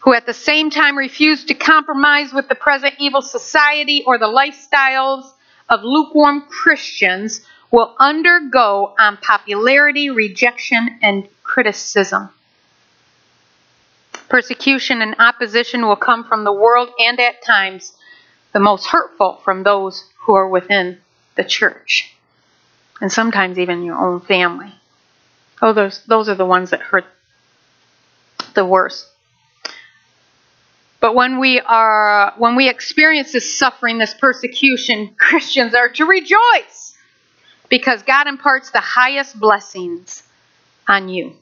who 0.00 0.14
at 0.14 0.26
the 0.26 0.34
same 0.34 0.70
time 0.70 0.96
refuse 0.96 1.46
to 1.46 1.54
compromise 1.54 2.32
with 2.32 2.48
the 2.48 2.54
present 2.54 2.94
evil 2.98 3.22
society 3.22 4.04
or 4.06 4.18
the 4.18 4.26
lifestyles 4.26 5.24
of 5.72 5.82
lukewarm 5.82 6.42
Christians 6.42 7.40
will 7.70 7.96
undergo 7.98 8.94
um, 8.98 9.16
unpopularity, 9.16 10.10
rejection, 10.10 10.98
and 11.00 11.26
criticism. 11.42 12.28
Persecution 14.28 15.00
and 15.00 15.16
opposition 15.18 15.86
will 15.86 15.96
come 15.96 16.24
from 16.24 16.44
the 16.44 16.52
world 16.52 16.90
and 16.98 17.18
at 17.18 17.42
times 17.42 17.94
the 18.52 18.60
most 18.60 18.86
hurtful 18.86 19.40
from 19.44 19.62
those 19.62 20.04
who 20.20 20.34
are 20.34 20.48
within 20.48 20.98
the 21.36 21.44
church. 21.44 22.14
And 23.00 23.10
sometimes 23.10 23.58
even 23.58 23.82
your 23.82 23.96
own 23.96 24.20
family. 24.20 24.74
Oh, 25.62 25.72
those, 25.72 26.04
those 26.04 26.28
are 26.28 26.34
the 26.34 26.44
ones 26.44 26.70
that 26.70 26.80
hurt 26.80 27.06
the 28.54 28.66
worst. 28.66 29.06
But 31.02 31.16
when 31.16 31.40
we 31.40 31.58
are 31.58 32.32
when 32.38 32.54
we 32.54 32.68
experience 32.68 33.32
this 33.32 33.58
suffering, 33.58 33.98
this 33.98 34.14
persecution, 34.14 35.14
Christians 35.18 35.74
are 35.74 35.88
to 35.88 36.04
rejoice 36.06 36.96
because 37.68 38.02
God 38.04 38.28
imparts 38.28 38.70
the 38.70 38.80
highest 38.80 39.38
blessings 39.38 40.22
on 40.88 41.08
you. 41.08 41.34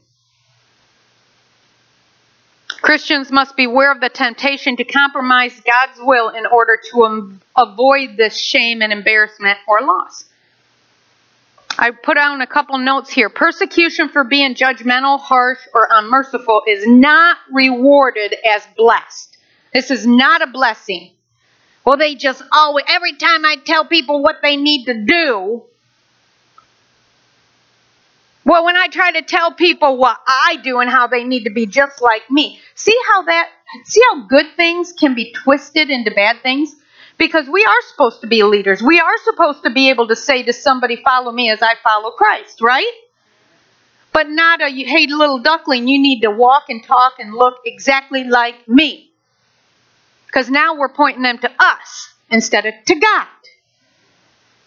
Christians 2.81 3.31
must 3.31 3.55
beware 3.55 3.93
of 3.93 4.01
the 4.01 4.09
temptation 4.09 4.79
to 4.79 4.85
compromise 4.85 5.53
God's 5.61 5.99
will 6.01 6.31
in 6.31 6.47
order 6.47 6.79
to 6.93 7.39
avoid 7.55 8.17
this 8.17 8.41
shame 8.41 8.81
and 8.81 8.91
embarrassment 8.91 9.59
or 9.69 9.83
loss. 9.83 10.25
I 11.79 11.91
put 11.91 12.15
down 12.15 12.41
a 12.41 12.47
couple 12.47 12.79
notes 12.79 13.11
here. 13.11 13.29
Persecution 13.29 14.09
for 14.09 14.25
being 14.25 14.55
judgmental, 14.55 15.21
harsh, 15.21 15.59
or 15.75 15.87
unmerciful 15.91 16.63
is 16.67 16.87
not 16.87 17.37
rewarded 17.53 18.35
as 18.51 18.67
blessed. 18.75 19.30
This 19.73 19.91
is 19.91 20.07
not 20.07 20.43
a 20.43 20.47
blessing. 20.47 21.13
Well, 21.85 21.97
they 21.97 22.15
just 22.15 22.43
always, 22.53 22.85
every 22.89 23.17
time 23.17 23.45
I 23.45 23.57
tell 23.65 23.85
people 23.85 24.23
what 24.23 24.37
they 24.43 24.57
need 24.57 24.85
to 24.87 25.05
do, 25.05 25.63
well, 28.45 28.65
when 28.65 28.77
I 28.77 28.89
try 28.89 29.13
to 29.13 29.23
tell 29.23 29.53
people 29.53 29.97
what 29.97 30.19
I 30.27 30.57
do 30.63 30.81
and 30.81 30.91
how 30.91 31.07
they 31.07 31.25
need 31.25 31.45
to 31.45 31.51
be 31.51 31.67
just 31.67 32.03
like 32.03 32.31
me, 32.31 32.59
see 32.75 32.97
how 33.13 33.23
that, 33.23 33.49
see 33.85 34.01
how 34.11 34.27
good 34.27 34.47
things 34.57 34.93
can 34.93 35.15
be 35.15 35.33
twisted 35.33 35.91
into 35.91 36.11
bad 36.11 36.43
things? 36.43 36.75
Because 37.17 37.49
we 37.49 37.65
are 37.65 37.83
supposed 37.91 38.23
to 38.23 38.27
be 38.27 38.43
leaders. 38.43 38.83
We 38.83 38.99
are 38.99 39.19
supposed 39.25 39.63
to 39.65 39.71
be 39.71 39.91
able 39.91 40.09
to 40.09 40.17
say 40.17 40.43
to 40.43 40.53
somebody, 40.53 40.97
follow 40.97 41.31
me 41.33 41.51
as 41.51 41.63
I 41.63 41.75
follow 41.85 42.13
Christ, 42.13 42.61
right? 42.63 42.91
But 44.13 44.29
not 44.29 44.61
a, 44.63 44.71
hey, 44.71 45.07
little 45.07 45.39
duckling, 45.39 45.87
you 45.87 46.01
need 46.01 46.23
to 46.23 46.31
walk 46.31 46.65
and 46.69 46.83
talk 46.83 47.15
and 47.19 47.35
look 47.35 47.59
exactly 47.65 48.25
like 48.25 48.67
me. 48.67 49.10
Because 50.31 50.49
now 50.49 50.77
we're 50.77 50.93
pointing 50.93 51.23
them 51.23 51.39
to 51.39 51.51
us 51.59 52.15
instead 52.31 52.65
of 52.65 52.75
to 52.87 52.95
God. 52.95 53.27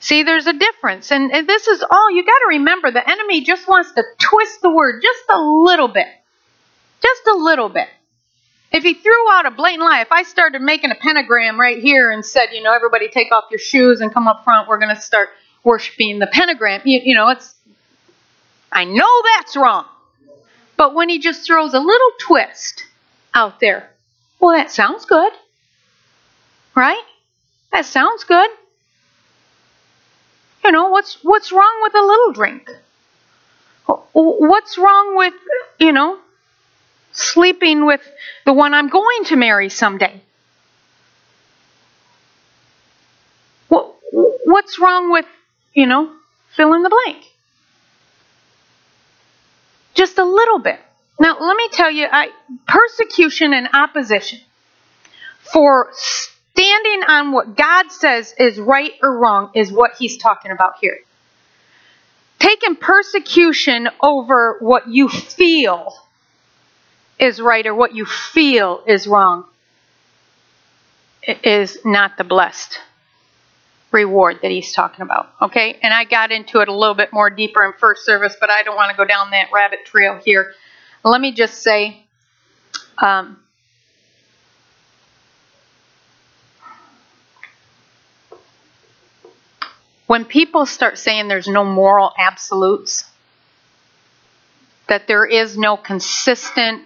See, 0.02 0.24
there's 0.24 0.48
a 0.48 0.54
difference. 0.54 1.14
And, 1.14 1.32
and 1.32 1.48
this 1.48 1.66
is 1.68 1.82
all 1.90 2.12
you 2.12 2.26
got 2.26 2.40
to 2.40 2.46
remember 2.50 2.92
the 2.92 3.10
enemy 3.10 3.42
just 3.42 3.70
wants 3.70 3.94
to 3.94 4.04
twist 4.20 4.62
the 4.62 4.70
word 4.70 5.02
just 5.02 5.24
a 5.30 5.40
little 5.40 5.88
bit. 5.88 6.08
Just 7.02 7.22
a 7.28 7.36
little 7.38 7.70
bit. 7.70 7.88
If 8.74 8.84
he 8.84 8.96
threw 8.96 9.32
out 9.32 9.46
a 9.46 9.52
blatant 9.52 9.88
lie, 9.88 10.02
if 10.02 10.12
I 10.12 10.24
started 10.24 10.62
making 10.62 10.92
a 10.92 10.96
pentagram 10.96 11.58
right 11.58 11.82
here 11.82 12.12
and 12.12 12.26
said, 12.26 12.48
you 12.52 12.62
know, 12.62 12.74
everybody 12.74 13.08
take 13.08 13.32
off 13.32 13.46
your 13.50 13.60
shoes 13.60 14.02
and 14.02 14.14
come 14.14 14.28
up 14.28 14.44
front, 14.44 14.68
we're 14.68 14.80
going 14.80 14.94
to 14.94 15.02
start 15.02 15.30
worshiping 15.64 16.20
the 16.20 16.28
pentagram, 16.28 16.82
you, 16.84 17.00
you 17.02 17.16
know, 17.16 17.30
it's, 17.30 17.56
I 18.72 18.84
know 18.84 19.22
that's 19.36 19.56
wrong. 19.56 19.86
But 20.76 20.94
when 20.94 21.08
he 21.08 21.20
just 21.20 21.46
throws 21.46 21.74
a 21.74 21.80
little 21.80 22.12
twist 22.20 22.84
out 23.34 23.62
there, 23.62 23.90
well, 24.40 24.58
that 24.58 24.72
sounds 24.72 25.06
good. 25.06 25.32
Right? 26.76 27.04
That 27.72 27.86
sounds 27.86 28.24
good. 28.24 28.50
You 30.64 30.72
know, 30.72 30.90
what's 30.90 31.18
what's 31.24 31.52
wrong 31.52 31.80
with 31.84 31.96
a 31.96 32.02
little 32.02 32.32
drink? 32.32 32.70
What's 34.14 34.78
wrong 34.78 35.18
with, 35.18 35.34
you 35.80 35.92
know, 35.92 36.20
sleeping 37.12 37.86
with 37.86 38.02
the 38.46 38.54
one 38.54 38.74
I'm 38.74 38.88
going 38.90 39.26
to 39.26 39.36
marry 39.36 39.70
someday? 39.70 40.22
What's 44.46 44.80
wrong 44.80 45.12
with, 45.12 45.26
you 45.74 45.88
know, 45.88 46.14
fill 46.56 46.74
in 46.76 46.84
the 46.84 46.90
blank? 46.90 47.26
Just 49.96 50.18
a 50.20 50.24
little 50.24 50.60
bit. 50.60 50.80
Now, 51.20 51.38
let 51.40 51.58
me 51.58 51.70
tell 51.72 51.90
you, 51.90 52.08
I, 52.12 52.30
persecution 52.68 53.54
and 53.54 53.70
opposition 53.74 54.40
for 55.42 55.92
standing 56.56 57.04
on 57.08 57.32
what 57.32 57.56
God 57.56 57.92
says 57.92 58.34
is 58.38 58.60
right 58.60 58.94
or 59.02 59.18
wrong 59.18 59.52
is 59.56 59.72
what 59.72 59.94
he's 59.98 60.18
talking 60.18 60.52
about 60.52 60.76
here. 60.80 61.00
Taking 62.40 62.76
persecution 62.76 63.90
over 64.02 64.58
what 64.60 64.88
you 64.88 65.10
feel 65.10 65.96
is 67.20 67.40
right 67.40 67.66
or 67.66 67.74
what 67.74 67.96
you 67.96 68.06
feel 68.06 68.84
is 68.86 69.08
wrong 69.08 69.46
is 71.44 71.78
not 71.86 72.18
the 72.18 72.24
blessed 72.24 72.80
reward 73.92 74.40
that 74.42 74.52
he's 74.52 74.74
talking 74.74 75.04
about. 75.04 75.30
Okay? 75.42 75.80
And 75.82 75.94
I 75.94 76.04
got 76.04 76.32
into 76.32 76.60
it 76.60 76.68
a 76.68 76.74
little 76.74 76.96
bit 76.96 77.14
more 77.14 77.30
deeper 77.30 77.64
in 77.64 77.74
first 77.74 78.06
service, 78.06 78.36
but 78.40 78.50
I 78.50 78.64
don't 78.64 78.76
want 78.76 78.92
to 78.92 78.98
go 78.98 79.06
down 79.06 79.32
that 79.32 79.48
rabbit 79.54 79.86
trail 79.86 80.20
here. 80.24 80.54
Let 81.04 81.22
me 81.22 81.32
just 81.32 81.62
say 81.62 82.06
um, 82.98 83.43
when 90.08 90.26
people 90.26 90.66
start 90.66 90.98
saying 90.98 91.28
there's 91.28 91.48
no 91.48 91.64
moral 91.64 92.12
absolutes, 92.18 93.06
that 94.88 95.08
there 95.08 95.26
is 95.26 95.58
no 95.58 95.78
consistent 95.78 96.84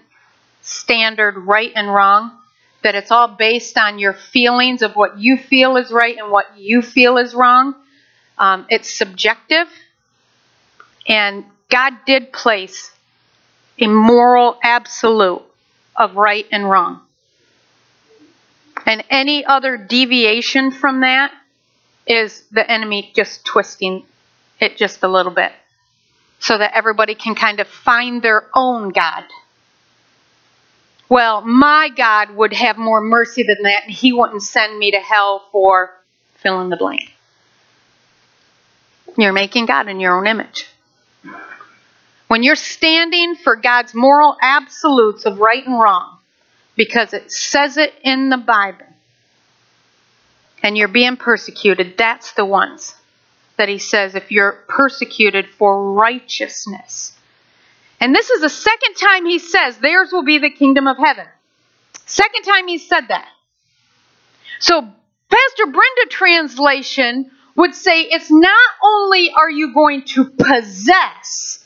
standard 0.62 1.38
right 1.38 1.72
and 1.76 1.92
wrong, 1.92 2.32
that 2.84 2.96
it's 2.96 3.12
all 3.12 3.28
based 3.28 3.78
on 3.78 4.00
your 4.00 4.14
feelings 4.14 4.82
of 4.82 4.96
what 4.96 5.20
you 5.20 5.36
feel 5.36 5.78
is 5.78 5.92
right 5.92 6.18
and 6.18 6.32
what 6.32 6.58
you 6.58 6.82
feel 6.82 7.18
is 7.18 7.34
wrong, 7.34 7.76
um, 8.38 8.66
it's 8.70 8.94
subjective. 8.94 9.68
And 11.08 11.46
God 11.70 11.94
did 12.06 12.32
place 12.32 12.92
a 13.80 13.88
moral 13.88 14.58
absolute 14.64 15.42
of 15.96 16.16
right 16.16 16.46
and 16.52 16.70
wrong. 16.70 17.02
And 18.86 19.04
any 19.10 19.44
other 19.44 19.76
deviation 19.76 20.72
from 20.72 21.02
that 21.02 21.34
is 22.08 22.44
the 22.52 22.70
enemy 22.70 23.12
just 23.16 23.46
twisting 23.46 24.06
it 24.60 24.78
just 24.78 25.04
a 25.04 25.08
little 25.08 25.32
bit 25.32 25.52
so 26.40 26.58
that 26.58 26.74
everybody 26.76 27.16
can 27.16 27.36
kind 27.36 27.60
of 27.60 27.68
find 27.68 28.22
their 28.22 28.48
own 28.54 28.90
God. 28.90 29.24
Well, 31.10 31.42
my 31.42 31.90
God 31.96 32.32
would 32.32 32.54
have 32.54 32.78
more 32.78 33.02
mercy 33.02 33.44
than 33.44 33.64
that, 33.64 33.84
and 33.86 33.92
He 33.92 34.12
wouldn't 34.12 34.44
send 34.44 34.78
me 34.78 34.92
to 34.92 35.00
hell 35.00 35.48
for 35.52 35.92
fill 36.36 36.62
in 36.62 36.70
the 36.70 36.78
blank. 36.78 37.14
You're 39.18 39.34
making 39.34 39.66
God 39.66 39.88
in 39.88 40.00
your 40.00 40.18
own 40.18 40.28
image. 40.28 40.68
When 42.28 42.44
you're 42.44 42.56
standing 42.56 43.36
for 43.36 43.56
God's 43.56 43.94
moral 43.94 44.36
absolutes 44.42 45.26
of 45.26 45.40
right 45.40 45.66
and 45.66 45.80
wrong, 45.80 46.18
because 46.76 47.14
it 47.14 47.32
says 47.32 47.78
it 47.78 47.94
in 48.04 48.30
the 48.30 48.38
Bible, 48.38 48.86
and 50.68 50.78
you're 50.78 50.90
being 50.90 51.16
persecuted, 51.16 51.98
that's 51.98 52.34
the 52.34 52.44
ones 52.44 52.94
that 53.56 53.70
he 53.70 53.78
says 53.78 54.16
if 54.16 54.34
you're 54.34 54.66
persecuted 54.68 55.48
for 55.48 55.94
righteousness. 55.94 57.18
And 58.02 58.14
this 58.14 58.30
is 58.30 58.42
the 58.42 58.50
second 58.50 58.96
time 58.96 59.26
he 59.26 59.40
says 59.40 59.78
theirs 59.78 60.10
will 60.12 60.26
be 60.26 60.40
the 60.40 60.50
kingdom 60.50 60.86
of 60.86 60.98
heaven. 60.98 61.26
Second 62.06 62.44
time 62.44 62.68
he 62.68 62.80
said 62.80 63.08
that. 63.08 63.30
So 64.60 64.82
Pastor 64.82 65.68
Brenda 65.68 66.10
translation 66.10 67.32
would 67.56 67.74
say 67.74 68.02
it's 68.02 68.30
not 68.30 68.70
only 68.84 69.32
are 69.32 69.50
you 69.50 69.74
going 69.74 70.04
to 70.04 70.26
possess 70.26 71.66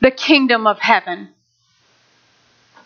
the 0.00 0.10
kingdom 0.10 0.66
of 0.66 0.78
heaven, 0.78 1.28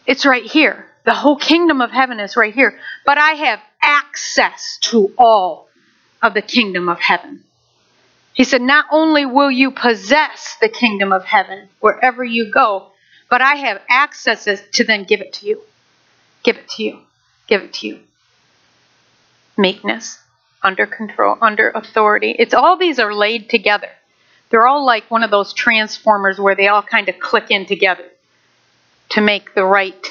it's 0.04 0.26
right 0.26 0.44
here. 0.44 0.86
The 1.04 1.14
whole 1.14 1.36
kingdom 1.36 1.80
of 1.80 1.92
heaven 1.92 2.18
is 2.18 2.36
right 2.36 2.52
here. 2.52 2.76
But 3.06 3.18
I 3.18 3.34
have 3.34 3.60
access 3.84 4.78
to 4.80 5.12
all 5.18 5.68
of 6.22 6.34
the 6.34 6.42
kingdom 6.42 6.88
of 6.88 6.98
heaven. 6.98 7.44
He 8.32 8.44
said, 8.44 8.62
Not 8.62 8.86
only 8.90 9.26
will 9.26 9.50
you 9.50 9.70
possess 9.70 10.56
the 10.60 10.68
kingdom 10.68 11.12
of 11.12 11.24
heaven 11.24 11.68
wherever 11.80 12.24
you 12.24 12.50
go, 12.50 12.88
but 13.30 13.40
I 13.40 13.54
have 13.56 13.82
access 13.88 14.44
to 14.72 14.84
then 14.84 15.04
give 15.04 15.20
it 15.20 15.34
to 15.34 15.46
you. 15.46 15.60
Give 16.42 16.56
it 16.56 16.68
to 16.70 16.82
you. 16.82 17.00
Give 17.46 17.62
it 17.62 17.72
to 17.74 17.86
you. 17.86 18.00
Meekness, 19.56 20.18
under 20.62 20.86
control, 20.86 21.36
under 21.40 21.70
authority. 21.70 22.34
It's 22.38 22.54
all 22.54 22.76
these 22.76 22.98
are 22.98 23.14
laid 23.14 23.50
together. 23.50 23.90
They're 24.50 24.66
all 24.66 24.84
like 24.84 25.10
one 25.10 25.22
of 25.22 25.30
those 25.30 25.52
transformers 25.52 26.40
where 26.40 26.54
they 26.54 26.68
all 26.68 26.82
kind 26.82 27.08
of 27.08 27.18
click 27.18 27.50
in 27.50 27.66
together 27.66 28.04
to 29.10 29.20
make 29.20 29.54
the 29.54 29.64
right 29.64 30.06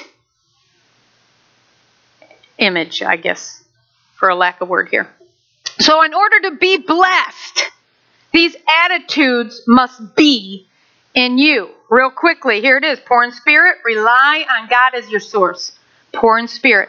image, 2.58 3.02
I 3.02 3.16
guess, 3.16 3.63
for 4.16 4.28
a 4.28 4.34
lack 4.34 4.60
of 4.60 4.68
word 4.68 4.88
here. 4.88 5.08
So, 5.78 6.02
in 6.02 6.14
order 6.14 6.40
to 6.42 6.56
be 6.56 6.78
blessed, 6.78 7.70
these 8.32 8.56
attitudes 8.84 9.62
must 9.66 10.14
be 10.14 10.66
in 11.14 11.38
you. 11.38 11.70
Real 11.90 12.10
quickly, 12.10 12.60
here 12.60 12.76
it 12.76 12.84
is 12.84 12.98
poor 13.06 13.22
in 13.24 13.32
spirit, 13.32 13.78
rely 13.84 14.44
on 14.58 14.68
God 14.68 14.94
as 14.94 15.08
your 15.10 15.20
source. 15.20 15.72
Poor 16.12 16.38
in 16.38 16.48
spirit. 16.48 16.88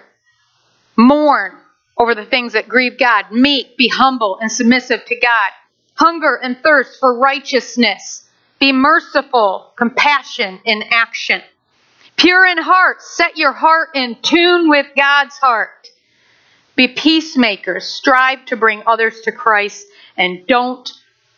Mourn 0.98 1.54
over 1.98 2.16
the 2.16 2.26
things 2.26 2.54
that 2.54 2.68
grieve 2.68 2.98
God. 2.98 3.32
Meek, 3.32 3.78
be 3.78 3.88
humble 3.88 4.38
and 4.40 4.52
submissive 4.52 5.04
to 5.06 5.16
God. 5.16 5.52
Hunger 5.96 6.36
and 6.36 6.58
thirst 6.62 7.00
for 7.00 7.18
righteousness. 7.18 8.28
Be 8.60 8.72
merciful, 8.72 9.74
compassion 9.78 10.60
in 10.66 10.84
action. 10.92 11.42
Pure 12.18 12.46
in 12.48 12.58
heart, 12.58 13.02
set 13.02 13.38
your 13.38 13.52
heart 13.52 13.90
in 13.94 14.16
tune 14.22 14.70
with 14.70 14.88
God's 14.96 15.38
heart. 15.38 15.88
Be 16.76 16.88
peacemakers, 16.90 17.86
strive 17.86 18.46
to 18.48 18.58
bring 18.58 18.84
others 18.86 19.22
to 19.22 19.32
Christ, 19.32 19.88
and 20.18 20.46
don't 20.48 20.92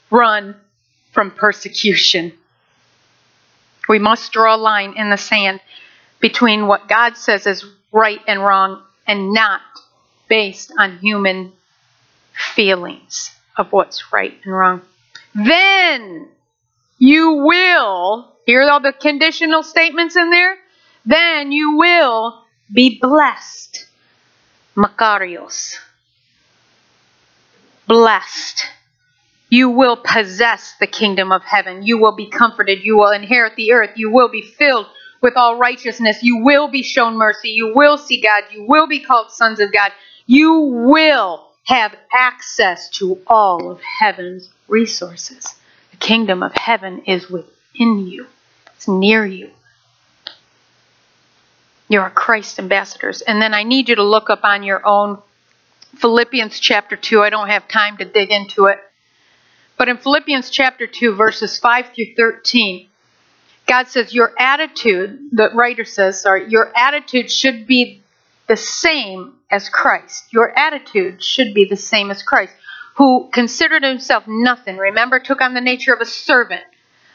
run 0.10 0.56
from 1.12 1.32
persecution. 1.32 2.34
We 3.88 4.00
must 4.00 4.32
draw 4.32 4.56
a 4.56 4.58
line 4.58 4.94
in 4.98 5.10
the 5.10 5.18
sand 5.18 5.62
between 6.20 6.68
what 6.68 6.88
God 6.88 7.18
says 7.18 7.46
is 7.46 7.66
right 7.92 8.20
and 8.28 8.42
wrong 8.42 8.84
and 9.06 9.32
not 9.32 9.62
based 10.28 10.74
on 10.78 10.98
human 10.98 11.54
feelings 12.56 13.32
of 13.58 13.72
what's 13.72 14.12
right 14.12 14.34
and 14.44 14.54
wrong. 14.54 14.82
Then 15.34 16.28
you 16.98 17.44
will, 17.46 18.34
hear 18.46 18.64
all 18.64 18.80
the 18.80 18.94
conditional 18.94 19.64
statements 19.64 20.16
in 20.16 20.30
there? 20.30 20.58
Then 21.06 21.52
you 21.52 21.78
will 21.78 22.44
be 22.74 23.00
blessed. 23.00 23.87
Makarios. 24.78 25.76
Blessed. 27.88 28.66
You 29.50 29.70
will 29.70 29.98
possess 29.98 30.76
the 30.80 30.88
kingdom 30.88 31.32
of 31.32 31.44
heaven. 31.44 31.84
You 31.84 31.98
will 31.98 32.16
be 32.16 32.30
comforted. 32.30 32.84
You 32.84 32.98
will 32.98 33.12
inherit 33.12 33.56
the 33.56 33.72
earth. 33.72 33.92
You 33.96 34.12
will 34.12 34.30
be 34.30 34.42
filled 34.42 34.88
with 35.22 35.36
all 35.38 35.58
righteousness. 35.58 36.20
You 36.22 36.44
will 36.44 36.68
be 36.68 36.84
shown 36.84 37.18
mercy. 37.18 37.50
You 37.50 37.74
will 37.74 37.98
see 37.98 38.22
God. 38.22 38.44
You 38.52 38.66
will 38.68 38.88
be 38.88 39.00
called 39.00 39.32
sons 39.32 39.60
of 39.60 39.72
God. 39.72 39.92
You 40.26 40.60
will 40.62 41.48
have 41.64 41.96
access 42.14 42.90
to 42.92 43.20
all 43.28 43.72
of 43.72 43.82
heaven's 44.00 44.50
resources. 44.68 45.56
The 45.92 45.98
kingdom 45.98 46.44
of 46.44 46.54
heaven 46.54 47.04
is 47.06 47.30
within 47.30 48.08
you, 48.08 48.28
it's 48.76 48.88
near 48.88 49.26
you. 49.26 49.52
You 51.88 52.02
are 52.02 52.10
Christ 52.10 52.60
ambassadors. 52.60 53.22
And 53.22 53.42
then 53.42 53.54
I 53.54 53.64
need 53.64 53.90
you 53.90 53.96
to 53.96 54.04
look 54.04 54.30
up 54.30 54.44
on 54.44 54.64
your 54.64 54.86
own 54.86 55.22
Philippians 55.96 56.60
chapter 56.60 56.96
2. 56.96 57.22
I 57.22 57.30
don't 57.30 57.48
have 57.48 57.68
time 57.68 57.98
to 57.98 58.06
dig 58.06 58.32
into 58.32 58.66
it. 58.66 58.80
But 59.78 59.90
in 59.90 59.98
Philippians 59.98 60.50
chapter 60.50 60.88
2, 60.88 61.16
verses 61.16 61.60
5 61.60 61.86
through 61.96 62.16
13, 62.18 62.88
God 63.68 63.88
says, 63.88 64.14
Your 64.14 64.34
attitude, 64.40 65.30
the 65.32 65.50
writer 65.54 65.86
says, 65.86 66.22
sorry, 66.22 66.50
your 66.50 66.72
attitude 66.76 67.30
should 67.32 67.68
be 67.68 68.02
the 68.48 68.58
same 68.58 69.36
as 69.52 69.70
Christ. 69.70 70.26
Your 70.32 70.58
attitude 70.58 71.22
should 71.22 71.54
be 71.54 71.66
the 71.66 71.76
same 71.76 72.10
as 72.10 72.24
Christ, 72.24 72.54
who 72.96 73.30
considered 73.32 73.84
himself 73.84 74.24
nothing. 74.28 74.78
Remember, 74.78 75.20
took 75.20 75.42
on 75.42 75.54
the 75.54 75.62
nature 75.62 75.94
of 75.94 76.02
a 76.02 76.06
servant, 76.06 76.64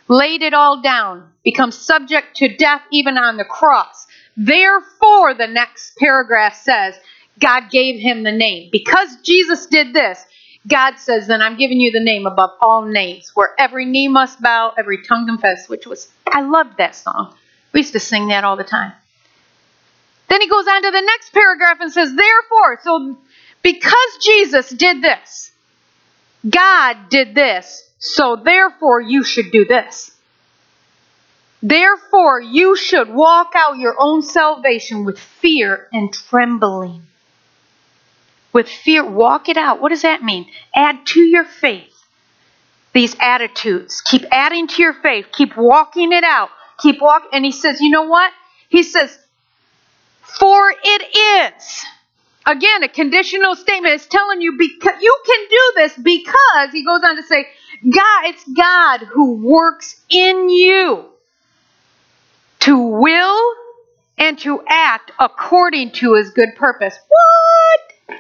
laid 0.08 0.42
it 0.42 0.54
all 0.54 0.80
down, 0.82 1.30
become 1.42 1.72
subject 1.72 2.37
to 2.37 2.54
death 2.56 2.82
even 2.92 3.16
on 3.16 3.38
the 3.38 3.44
cross. 3.44 4.06
Therefore, 4.37 5.35
the 5.35 5.47
next 5.47 5.97
paragraph 5.97 6.57
says, 6.57 6.95
God 7.38 7.71
gave 7.71 8.01
him 8.01 8.23
the 8.23 8.33
name. 8.33 8.68
Because 8.73 9.16
Jesus 9.23 9.66
did 9.66 9.92
this, 9.92 10.25
God 10.66 10.97
says, 10.99 11.27
then 11.27 11.42
I'm 11.42 11.57
giving 11.57 11.81
you 11.81 11.90
the 11.90 12.03
name 12.03 12.27
above 12.27 12.51
all 12.61 12.85
names, 12.85 13.33
where 13.35 13.55
every 13.59 13.85
knee 13.85 14.09
must 14.09 14.40
bow, 14.40 14.73
every 14.79 15.03
tongue 15.03 15.27
confess, 15.27 15.68
which 15.68 15.87
was, 15.87 16.09
I 16.27 16.42
loved 16.42 16.79
that 16.79 16.95
song. 16.95 17.35
We 17.73 17.81
used 17.81 17.95
to 17.95 18.01
sing 18.01 18.29
that 18.29 18.45
all 18.45 18.57
the 18.57 18.64
time. 18.64 18.92
Then 20.29 20.40
he 20.40 20.49
goes 20.49 20.66
on 20.66 20.83
to 20.83 20.90
the 20.90 21.01
next 21.01 21.33
paragraph 21.33 21.79
and 21.81 21.92
says, 21.92 22.14
therefore, 22.14 22.81
so 22.83 23.18
because 23.62 24.18
Jesus 24.23 24.71
did 24.71 25.03
this, 25.03 25.51
God 26.49 27.09
did 27.11 27.35
this, 27.35 27.88
so 27.99 28.37
therefore 28.37 29.01
you 29.01 29.25
should 29.25 29.51
do 29.51 29.64
this. 29.64 30.12
Therefore, 31.62 32.40
you 32.40 32.77
should 32.77 33.09
walk 33.09 33.53
out 33.55 33.79
your 33.79 33.94
own 33.98 34.22
salvation 34.22 35.05
with 35.05 35.18
fear 35.18 35.88
and 35.92 36.12
trembling 36.12 37.03
with 38.53 38.68
fear. 38.68 39.05
Walk 39.05 39.48
it 39.48 39.57
out. 39.57 39.81
What 39.81 39.90
does 39.90 40.03
that 40.03 40.22
mean? 40.22 40.51
Add 40.75 41.07
to 41.07 41.20
your 41.20 41.44
faith 41.44 41.88
these 42.92 43.16
attitudes. 43.20 44.01
Keep 44.03 44.25
adding 44.31 44.66
to 44.66 44.83
your 44.83 44.92
faith. 44.92 45.27
Keep 45.33 45.57
walking 45.57 46.12
it 46.12 46.25
out. 46.25 46.51
Keep 46.79 47.01
walking. 47.01 47.31
And 47.33 47.44
he 47.44 47.53
says, 47.53 47.81
you 47.81 47.90
know 47.90 48.05
what? 48.05 48.33
He 48.68 48.83
says, 48.83 49.16
for 50.22 50.75
it 50.83 51.55
is. 51.55 51.85
Again, 52.44 52.83
a 52.83 52.88
conditional 52.88 53.55
statement 53.55 53.94
is 53.94 54.07
telling 54.07 54.40
you 54.40 54.59
because 54.59 55.01
you 55.01 55.22
can 55.25 55.46
do 55.48 55.72
this 55.77 55.96
because 55.96 56.72
he 56.72 56.85
goes 56.85 57.01
on 57.05 57.16
to 57.16 57.22
say, 57.22 57.46
God, 57.88 58.25
it's 58.25 58.44
God 58.53 59.07
who 59.07 59.35
works 59.46 60.01
in 60.11 60.51
you 60.51 61.12
to 62.62 62.77
will 62.77 63.55
and 64.18 64.38
to 64.38 64.62
act 64.68 65.11
according 65.18 65.90
to 65.92 66.14
his 66.14 66.31
good 66.31 66.51
purpose. 66.57 66.96
What? 67.09 68.18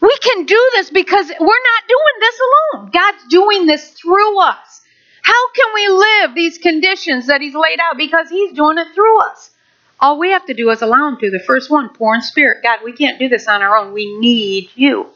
We 0.00 0.16
can 0.18 0.44
do 0.44 0.70
this 0.76 0.90
because 0.90 1.28
we're 1.28 1.36
not 1.38 1.88
doing 1.88 2.20
this 2.20 2.40
alone. 2.40 2.90
God's 2.90 3.24
doing 3.28 3.66
this 3.66 3.90
through 3.90 4.40
us. 4.40 4.80
How 5.22 5.50
can 5.52 5.74
we 5.74 5.88
live 5.88 6.34
these 6.34 6.58
conditions 6.58 7.28
that 7.28 7.40
He's 7.40 7.54
laid 7.54 7.78
out? 7.80 7.96
Because 7.96 8.28
He's 8.28 8.52
doing 8.52 8.76
it 8.76 8.88
through 8.94 9.20
us. 9.20 9.50
All 9.98 10.18
we 10.18 10.30
have 10.32 10.44
to 10.46 10.54
do 10.54 10.68
is 10.68 10.82
allow 10.82 11.08
Him 11.08 11.16
to. 11.20 11.30
The 11.30 11.42
first 11.46 11.70
one, 11.70 11.88
poor 11.88 12.14
in 12.14 12.20
spirit. 12.20 12.62
God, 12.62 12.80
we 12.84 12.92
can't 12.92 13.18
do 13.18 13.30
this 13.30 13.48
on 13.48 13.62
our 13.62 13.76
own. 13.78 13.94
We 13.94 14.18
need 14.18 14.68
you. 14.74 15.08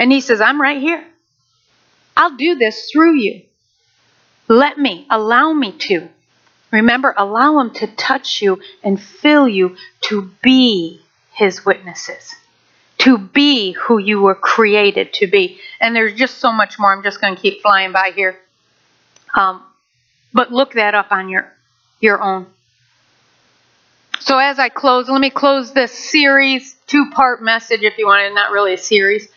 And 0.00 0.10
He 0.10 0.20
says, 0.20 0.40
I'm 0.40 0.60
right 0.60 0.80
here. 0.80 1.06
I'll 2.16 2.36
do 2.36 2.56
this 2.56 2.90
through 2.90 3.14
you. 3.20 3.42
Let 4.48 4.78
me, 4.78 5.06
allow 5.08 5.52
me 5.52 5.70
to. 5.72 6.08
Remember, 6.76 7.14
allow 7.16 7.58
Him 7.60 7.70
to 7.74 7.86
touch 7.86 8.42
you 8.42 8.60
and 8.82 9.00
fill 9.00 9.48
you 9.48 9.76
to 10.02 10.30
be 10.42 11.00
His 11.32 11.64
witnesses 11.64 12.34
to 12.98 13.18
be 13.18 13.72
who 13.72 13.98
you 13.98 14.20
were 14.20 14.34
created 14.34 15.12
to 15.12 15.26
be. 15.26 15.60
And 15.80 15.94
there's 15.94 16.18
just 16.18 16.38
so 16.38 16.52
much 16.52 16.78
more. 16.78 16.92
I'm 16.92 17.02
just 17.02 17.20
going 17.20 17.36
to 17.36 17.40
keep 17.40 17.62
flying 17.62 17.92
by 17.92 18.12
here. 18.14 18.38
Um, 19.34 19.62
but 20.32 20.52
look 20.52 20.72
that 20.74 20.94
up 20.94 21.12
on 21.12 21.28
your 21.28 21.52
your 22.00 22.20
own. 22.22 22.46
So 24.20 24.38
as 24.38 24.58
I 24.58 24.70
close, 24.70 25.08
let 25.08 25.20
me 25.20 25.30
close 25.30 25.72
this 25.72 25.92
series, 25.92 26.74
two-part 26.86 27.42
message, 27.42 27.82
if 27.82 27.96
you 27.96 28.06
want 28.06 28.24
it, 28.24 28.34
not 28.34 28.50
really 28.50 28.74
a 28.74 28.78
series. 28.78 29.28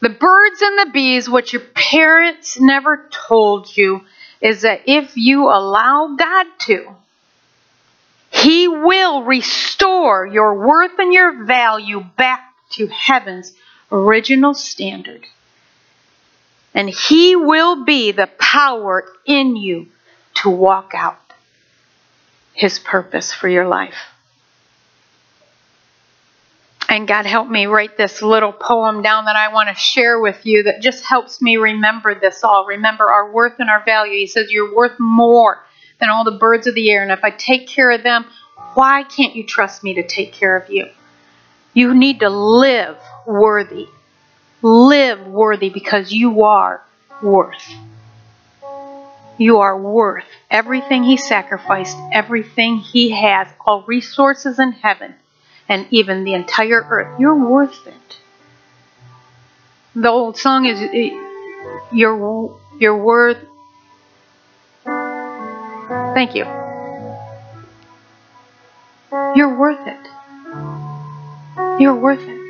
The 0.00 0.08
birds 0.08 0.62
and 0.62 0.78
the 0.78 0.90
bees, 0.92 1.28
what 1.28 1.52
your 1.52 1.62
parents 1.74 2.58
never 2.58 3.08
told 3.12 3.76
you, 3.76 4.00
is 4.42 4.62
that 4.62 4.82
if 4.86 5.16
you 5.16 5.44
allow 5.48 6.16
God 6.18 6.46
to, 6.62 6.88
He 8.30 8.66
will 8.66 9.22
restore 9.22 10.26
your 10.26 10.54
worth 10.54 10.98
and 10.98 11.14
your 11.14 11.44
value 11.44 12.04
back 12.16 12.52
to 12.72 12.88
heaven's 12.88 13.52
original 13.92 14.52
standard. 14.52 15.24
And 16.74 16.90
He 16.90 17.36
will 17.36 17.84
be 17.84 18.10
the 18.10 18.28
power 18.38 19.04
in 19.24 19.54
you 19.54 19.86
to 20.34 20.50
walk 20.50 20.90
out 20.92 21.20
His 22.52 22.80
purpose 22.80 23.32
for 23.32 23.48
your 23.48 23.68
life. 23.68 24.11
And 26.92 27.08
God 27.08 27.24
help 27.24 27.48
me 27.48 27.64
write 27.64 27.96
this 27.96 28.20
little 28.20 28.52
poem 28.52 29.00
down 29.00 29.24
that 29.24 29.34
I 29.34 29.50
want 29.50 29.70
to 29.70 29.74
share 29.74 30.20
with 30.20 30.44
you 30.44 30.64
that 30.64 30.82
just 30.82 31.02
helps 31.02 31.40
me 31.40 31.56
remember 31.56 32.14
this 32.14 32.44
all. 32.44 32.66
Remember 32.66 33.10
our 33.10 33.32
worth 33.32 33.54
and 33.60 33.70
our 33.70 33.82
value. 33.82 34.18
He 34.18 34.26
says, 34.26 34.52
You're 34.52 34.74
worth 34.74 35.00
more 35.00 35.64
than 36.00 36.10
all 36.10 36.22
the 36.22 36.32
birds 36.32 36.66
of 36.66 36.74
the 36.74 36.90
air. 36.92 37.02
And 37.02 37.10
if 37.10 37.24
I 37.24 37.30
take 37.30 37.66
care 37.66 37.90
of 37.92 38.02
them, 38.02 38.26
why 38.74 39.04
can't 39.04 39.34
you 39.34 39.42
trust 39.42 39.82
me 39.82 39.94
to 39.94 40.06
take 40.06 40.34
care 40.34 40.54
of 40.54 40.68
you? 40.68 40.90
You 41.72 41.94
need 41.94 42.20
to 42.20 42.28
live 42.28 42.98
worthy. 43.26 43.88
Live 44.60 45.26
worthy 45.26 45.70
because 45.70 46.12
you 46.12 46.42
are 46.42 46.84
worth. 47.22 47.74
You 49.38 49.60
are 49.60 49.80
worth 49.80 50.26
everything 50.50 51.04
He 51.04 51.16
sacrificed, 51.16 51.96
everything 52.12 52.76
He 52.76 53.12
has, 53.12 53.48
all 53.64 53.82
resources 53.84 54.58
in 54.58 54.72
heaven 54.72 55.14
and 55.72 55.86
even 55.90 56.24
the 56.24 56.34
entire 56.34 56.86
earth. 56.90 57.18
You're 57.18 57.48
worth 57.48 57.86
it. 57.86 58.18
The 59.94 60.10
old 60.10 60.36
song 60.36 60.66
is 60.66 60.78
you're 61.92 62.58
you're 62.78 62.96
worth 62.96 63.38
Thank 66.14 66.34
you. 66.34 66.44
You're 69.34 69.56
worth 69.58 69.86
it. 69.86 70.08
You're 71.80 71.96
worth 71.96 72.20
it. 72.20 72.40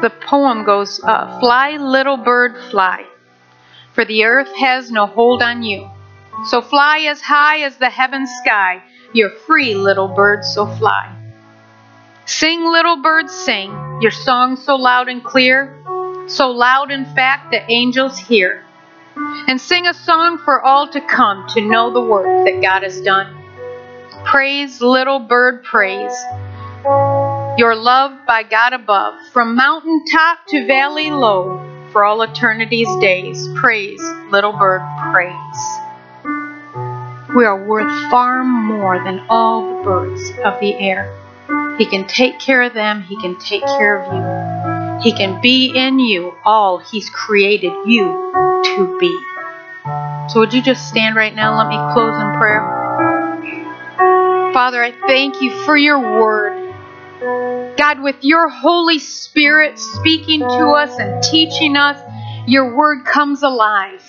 The 0.00 0.12
poem 0.28 0.64
goes 0.64 1.00
uh, 1.02 1.40
Fly, 1.40 1.76
little 1.76 2.18
bird, 2.18 2.56
fly, 2.70 3.04
for 3.94 4.04
the 4.04 4.24
earth 4.24 4.54
has 4.56 4.92
no 4.92 5.06
hold 5.06 5.42
on 5.42 5.64
you. 5.64 5.90
So 6.46 6.60
fly 6.60 7.00
as 7.08 7.20
high 7.20 7.62
as 7.62 7.76
the 7.78 7.90
heaven 7.90 8.26
sky. 8.44 8.82
You're 9.12 9.30
free, 9.46 9.74
little 9.74 10.08
bird, 10.08 10.44
so 10.44 10.66
fly. 10.66 11.21
Sing, 12.24 12.64
little 12.64 13.02
birds, 13.02 13.32
sing, 13.32 13.70
your 14.00 14.12
song 14.12 14.56
so 14.56 14.76
loud 14.76 15.08
and 15.08 15.24
clear, 15.24 15.76
so 16.28 16.50
loud, 16.50 16.90
in 16.90 17.04
fact, 17.04 17.50
that 17.50 17.68
angels 17.68 18.16
hear. 18.16 18.64
And 19.16 19.60
sing 19.60 19.86
a 19.86 19.94
song 19.94 20.38
for 20.38 20.62
all 20.62 20.88
to 20.88 21.00
come 21.00 21.46
to 21.50 21.60
know 21.60 21.92
the 21.92 22.00
work 22.00 22.46
that 22.46 22.62
God 22.62 22.84
has 22.84 23.00
done. 23.00 23.36
Praise, 24.24 24.80
little 24.80 25.18
bird, 25.18 25.64
praise. 25.64 26.14
Your 27.58 27.74
love 27.74 28.12
by 28.26 28.44
God 28.44 28.72
above, 28.72 29.14
from 29.32 29.56
mountain 29.56 30.04
top 30.10 30.46
to 30.48 30.66
valley 30.66 31.10
low, 31.10 31.60
for 31.92 32.04
all 32.04 32.22
eternity's 32.22 32.88
days. 33.00 33.48
Praise, 33.56 34.00
little 34.30 34.52
bird, 34.52 34.80
praise. 35.12 35.34
We 37.34 37.44
are 37.44 37.66
worth 37.66 38.10
far 38.10 38.44
more 38.44 39.02
than 39.02 39.26
all 39.28 39.78
the 39.78 39.84
birds 39.84 40.30
of 40.44 40.60
the 40.60 40.74
air. 40.74 41.18
He 41.78 41.86
can 41.86 42.06
take 42.06 42.38
care 42.38 42.62
of 42.62 42.74
them. 42.74 43.02
He 43.02 43.16
can 43.20 43.38
take 43.38 43.62
care 43.62 44.02
of 44.02 44.12
you. 44.12 45.02
He 45.02 45.12
can 45.16 45.40
be 45.40 45.72
in 45.74 45.98
you 45.98 46.34
all 46.44 46.78
He's 46.78 47.10
created 47.10 47.72
you 47.86 48.04
to 48.64 48.96
be. 49.00 49.18
So, 50.28 50.40
would 50.40 50.54
you 50.54 50.62
just 50.62 50.88
stand 50.88 51.16
right 51.16 51.34
now? 51.34 51.58
And 51.58 51.58
let 51.58 51.68
me 51.68 51.76
close 51.92 52.14
in 52.14 52.38
prayer. 52.38 52.62
Father, 54.52 54.82
I 54.82 54.92
thank 54.92 55.40
you 55.42 55.50
for 55.64 55.76
your 55.76 55.98
word. 55.98 56.72
God, 57.76 58.00
with 58.00 58.16
your 58.20 58.48
Holy 58.48 58.98
Spirit 58.98 59.78
speaking 59.78 60.40
to 60.40 60.68
us 60.68 60.98
and 60.98 61.22
teaching 61.22 61.76
us, 61.76 61.98
your 62.46 62.76
word 62.76 63.04
comes 63.04 63.42
alive. 63.42 64.02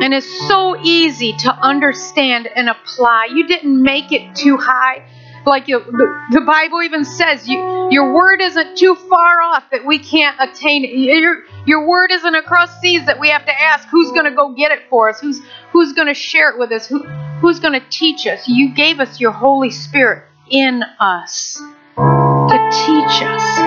And 0.00 0.14
it's 0.14 0.48
so 0.48 0.80
easy 0.80 1.34
to 1.38 1.52
understand 1.52 2.46
and 2.46 2.68
apply. 2.68 3.28
You 3.34 3.46
didn't 3.46 3.82
make 3.82 4.12
it 4.12 4.34
too 4.34 4.56
high 4.56 5.04
like 5.48 5.66
you, 5.68 5.80
the, 5.80 6.26
the 6.30 6.40
Bible 6.42 6.82
even 6.82 7.04
says, 7.04 7.48
you, 7.48 7.88
your 7.90 8.12
word 8.12 8.40
isn't 8.40 8.78
too 8.78 8.94
far 8.94 9.40
off 9.42 9.64
that 9.72 9.84
we 9.84 9.98
can't 9.98 10.36
attain 10.38 10.84
it. 10.84 10.90
Your, 10.90 11.44
your 11.66 11.86
word 11.86 12.10
isn't 12.12 12.34
across 12.34 12.80
seas 12.80 13.06
that 13.06 13.18
we 13.18 13.30
have 13.30 13.44
to 13.46 13.60
ask 13.60 13.88
who's 13.88 14.10
going 14.12 14.26
to 14.26 14.30
go 14.30 14.52
get 14.54 14.70
it 14.70 14.82
for 14.88 15.08
us, 15.08 15.20
who's 15.20 15.40
who's 15.72 15.92
going 15.92 16.08
to 16.08 16.14
share 16.14 16.50
it 16.50 16.58
with 16.58 16.70
us, 16.72 16.86
who 16.86 17.02
who's 17.40 17.58
going 17.60 17.78
to 17.78 17.86
teach 17.90 18.26
us. 18.26 18.46
You 18.46 18.74
gave 18.74 19.00
us 19.00 19.18
your 19.20 19.32
Holy 19.32 19.70
Spirit 19.70 20.24
in 20.50 20.82
us 21.00 21.60
to 21.96 22.70
teach 22.86 23.22
us, 23.22 23.58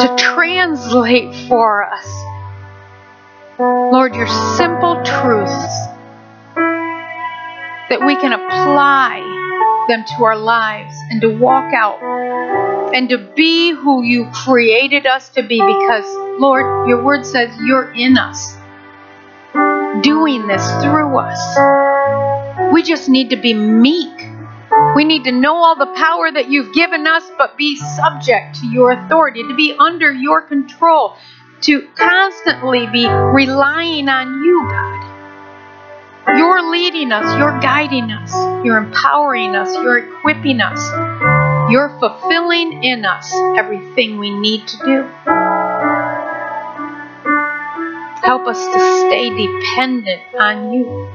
to 0.00 0.16
translate 0.18 1.34
for 1.48 1.84
us. 1.84 2.06
Lord, 3.58 4.14
your 4.14 4.26
simple 4.56 4.96
truths 5.02 5.86
that 7.88 8.04
we 8.04 8.16
can 8.16 8.32
apply 8.32 9.20
them 9.88 10.04
to 10.16 10.24
our 10.24 10.36
lives 10.36 10.94
and 11.10 11.20
to 11.20 11.28
walk 11.38 11.72
out 11.74 12.02
and 12.94 13.08
to 13.10 13.18
be 13.18 13.72
who 13.72 14.02
you 14.02 14.30
created 14.32 15.06
us 15.06 15.28
to 15.30 15.42
be 15.42 15.60
because, 15.60 16.04
Lord, 16.40 16.88
your 16.88 17.02
word 17.02 17.26
says 17.26 17.54
you're 17.60 17.92
in 17.92 18.16
us, 18.16 18.54
doing 20.02 20.46
this 20.46 20.64
through 20.82 21.16
us. 21.18 22.72
We 22.72 22.82
just 22.82 23.08
need 23.08 23.30
to 23.30 23.36
be 23.36 23.54
meek. 23.54 24.12
We 24.94 25.04
need 25.04 25.24
to 25.24 25.32
know 25.32 25.56
all 25.56 25.76
the 25.76 25.92
power 25.94 26.30
that 26.30 26.48
you've 26.48 26.74
given 26.74 27.06
us, 27.06 27.22
but 27.38 27.56
be 27.56 27.76
subject 27.76 28.60
to 28.60 28.66
your 28.66 28.92
authority, 28.92 29.42
to 29.42 29.54
be 29.54 29.74
under 29.78 30.12
your 30.12 30.42
control, 30.42 31.16
to 31.62 31.88
constantly 31.96 32.86
be 32.86 33.06
relying 33.06 34.08
on 34.08 34.42
you, 34.44 34.66
God. 34.68 35.15
You're 36.28 36.70
leading 36.70 37.12
us, 37.12 37.38
you're 37.38 37.60
guiding 37.60 38.10
us, 38.10 38.32
you're 38.64 38.78
empowering 38.78 39.54
us, 39.54 39.72
you're 39.74 39.98
equipping 39.98 40.60
us, 40.60 40.80
you're 41.70 41.88
fulfilling 42.00 42.82
in 42.82 43.04
us 43.04 43.32
everything 43.56 44.18
we 44.18 44.30
need 44.30 44.66
to 44.66 44.76
do. 44.78 45.02
Help 48.22 48.46
us 48.48 48.58
to 48.58 49.06
stay 49.06 49.30
dependent 49.30 50.22
on 50.38 50.72
you. 50.72 51.08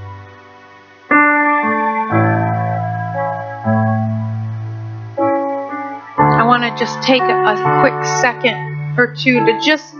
I 6.19 6.43
want 6.45 6.63
to 6.63 6.73
just 6.79 7.03
take 7.03 7.21
a 7.21 7.81
quick 7.81 8.05
second 8.21 8.97
or 8.97 9.13
two 9.13 9.45
to 9.45 9.59
just 9.61 9.93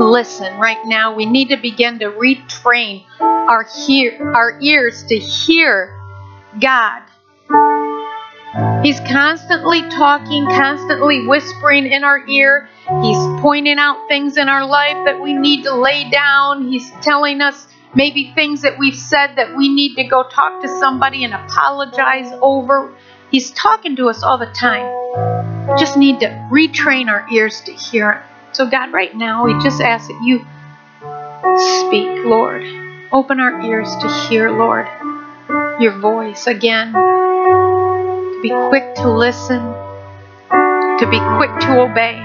listen 0.00 0.58
right 0.58 0.84
now. 0.86 1.14
We 1.14 1.26
need 1.26 1.48
to 1.48 1.56
begin 1.56 1.98
to 2.00 2.10
retrain 2.10 3.04
our 3.20 3.66
hear 3.86 4.32
our 4.34 4.58
ears 4.60 5.04
to 5.04 5.18
hear 5.18 5.96
God. 6.60 7.02
He's 8.82 8.98
constantly 9.00 9.82
talking, 9.90 10.44
constantly 10.46 11.26
whispering 11.26 11.86
in 11.86 12.02
our 12.02 12.26
ear. 12.26 12.68
He's 13.02 13.40
pointing 13.40 13.78
out 13.78 14.08
things 14.08 14.36
in 14.36 14.48
our 14.48 14.66
life 14.66 15.04
that 15.04 15.20
we 15.20 15.34
need 15.34 15.64
to 15.64 15.74
lay 15.74 16.10
down. 16.10 16.68
He's 16.68 16.90
telling 17.02 17.40
us 17.40 17.68
maybe 17.94 18.32
things 18.34 18.62
that 18.62 18.78
we've 18.78 18.96
said 18.96 19.36
that 19.36 19.56
we 19.56 19.68
need 19.68 19.96
to 19.96 20.04
go 20.04 20.24
talk 20.24 20.62
to 20.62 20.68
somebody 20.68 21.24
and 21.24 21.34
apologize 21.34 22.32
over. 22.40 22.92
He's 23.30 23.50
talking 23.52 23.94
to 23.96 24.08
us 24.08 24.22
all 24.22 24.38
the 24.38 24.46
time. 24.46 25.78
Just 25.78 25.96
need 25.96 26.20
to 26.20 26.26
retrain 26.50 27.08
our 27.08 27.26
ears 27.32 27.60
to 27.62 27.72
hear 27.72 28.12
Him. 28.14 28.22
So, 28.60 28.68
God, 28.68 28.92
right 28.92 29.16
now, 29.16 29.46
we 29.46 29.54
just 29.62 29.80
ask 29.80 30.06
that 30.06 30.20
you 30.22 30.40
speak, 31.88 32.26
Lord. 32.26 32.62
Open 33.10 33.40
our 33.40 33.58
ears 33.62 33.88
to 34.02 34.26
hear, 34.28 34.50
Lord, 34.50 34.86
your 35.80 35.98
voice 35.98 36.46
again. 36.46 36.92
To 36.92 38.40
be 38.42 38.50
quick 38.68 38.96
to 38.96 39.10
listen, 39.10 39.60
to 39.60 41.08
be 41.10 41.18
quick 41.38 41.58
to 41.60 41.80
obey. 41.80 42.20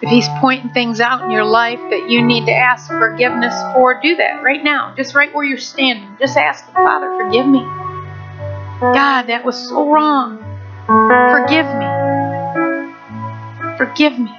If 0.00 0.08
He's 0.08 0.28
pointing 0.40 0.70
things 0.70 1.00
out 1.00 1.24
in 1.24 1.32
your 1.32 1.44
life 1.44 1.80
that 1.80 2.08
you 2.08 2.24
need 2.24 2.46
to 2.46 2.54
ask 2.54 2.86
forgiveness 2.86 3.54
for, 3.74 4.00
do 4.00 4.14
that 4.14 4.44
right 4.44 4.62
now. 4.62 4.94
Just 4.96 5.16
right 5.16 5.34
where 5.34 5.44
you're 5.44 5.58
standing. 5.58 6.16
Just 6.20 6.36
ask 6.36 6.64
Father, 6.74 7.24
forgive 7.24 7.48
me. 7.48 7.64
God, 8.78 9.22
that 9.22 9.44
was 9.44 9.68
so 9.68 9.90
wrong. 9.90 10.47
Forgive 10.88 11.66
me. 11.76 11.86
Forgive 13.76 14.18
me. 14.18 14.32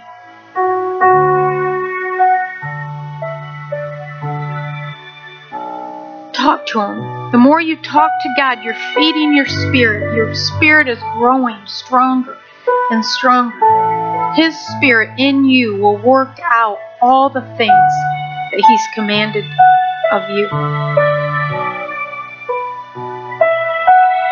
Talk 6.33 6.65
to 6.67 6.81
Him. 6.81 7.31
The 7.31 7.37
more 7.37 7.61
you 7.61 7.77
talk 7.77 8.09
to 8.23 8.33
God, 8.35 8.63
you're 8.63 8.73
feeding 8.95 9.35
your 9.35 9.45
spirit. 9.45 10.15
Your 10.15 10.33
spirit 10.33 10.87
is 10.87 10.97
growing 11.19 11.61
stronger 11.67 12.35
and 12.89 13.05
stronger. 13.05 14.33
His 14.35 14.57
spirit 14.77 15.19
in 15.19 15.45
you 15.45 15.75
will 15.75 15.97
work 15.97 16.39
out 16.41 16.79
all 16.99 17.29
the 17.29 17.41
things 17.57 17.93
that 18.51 18.63
He's 18.67 18.87
commanded 18.95 19.45
of 20.11 20.27
you. 20.31 21.18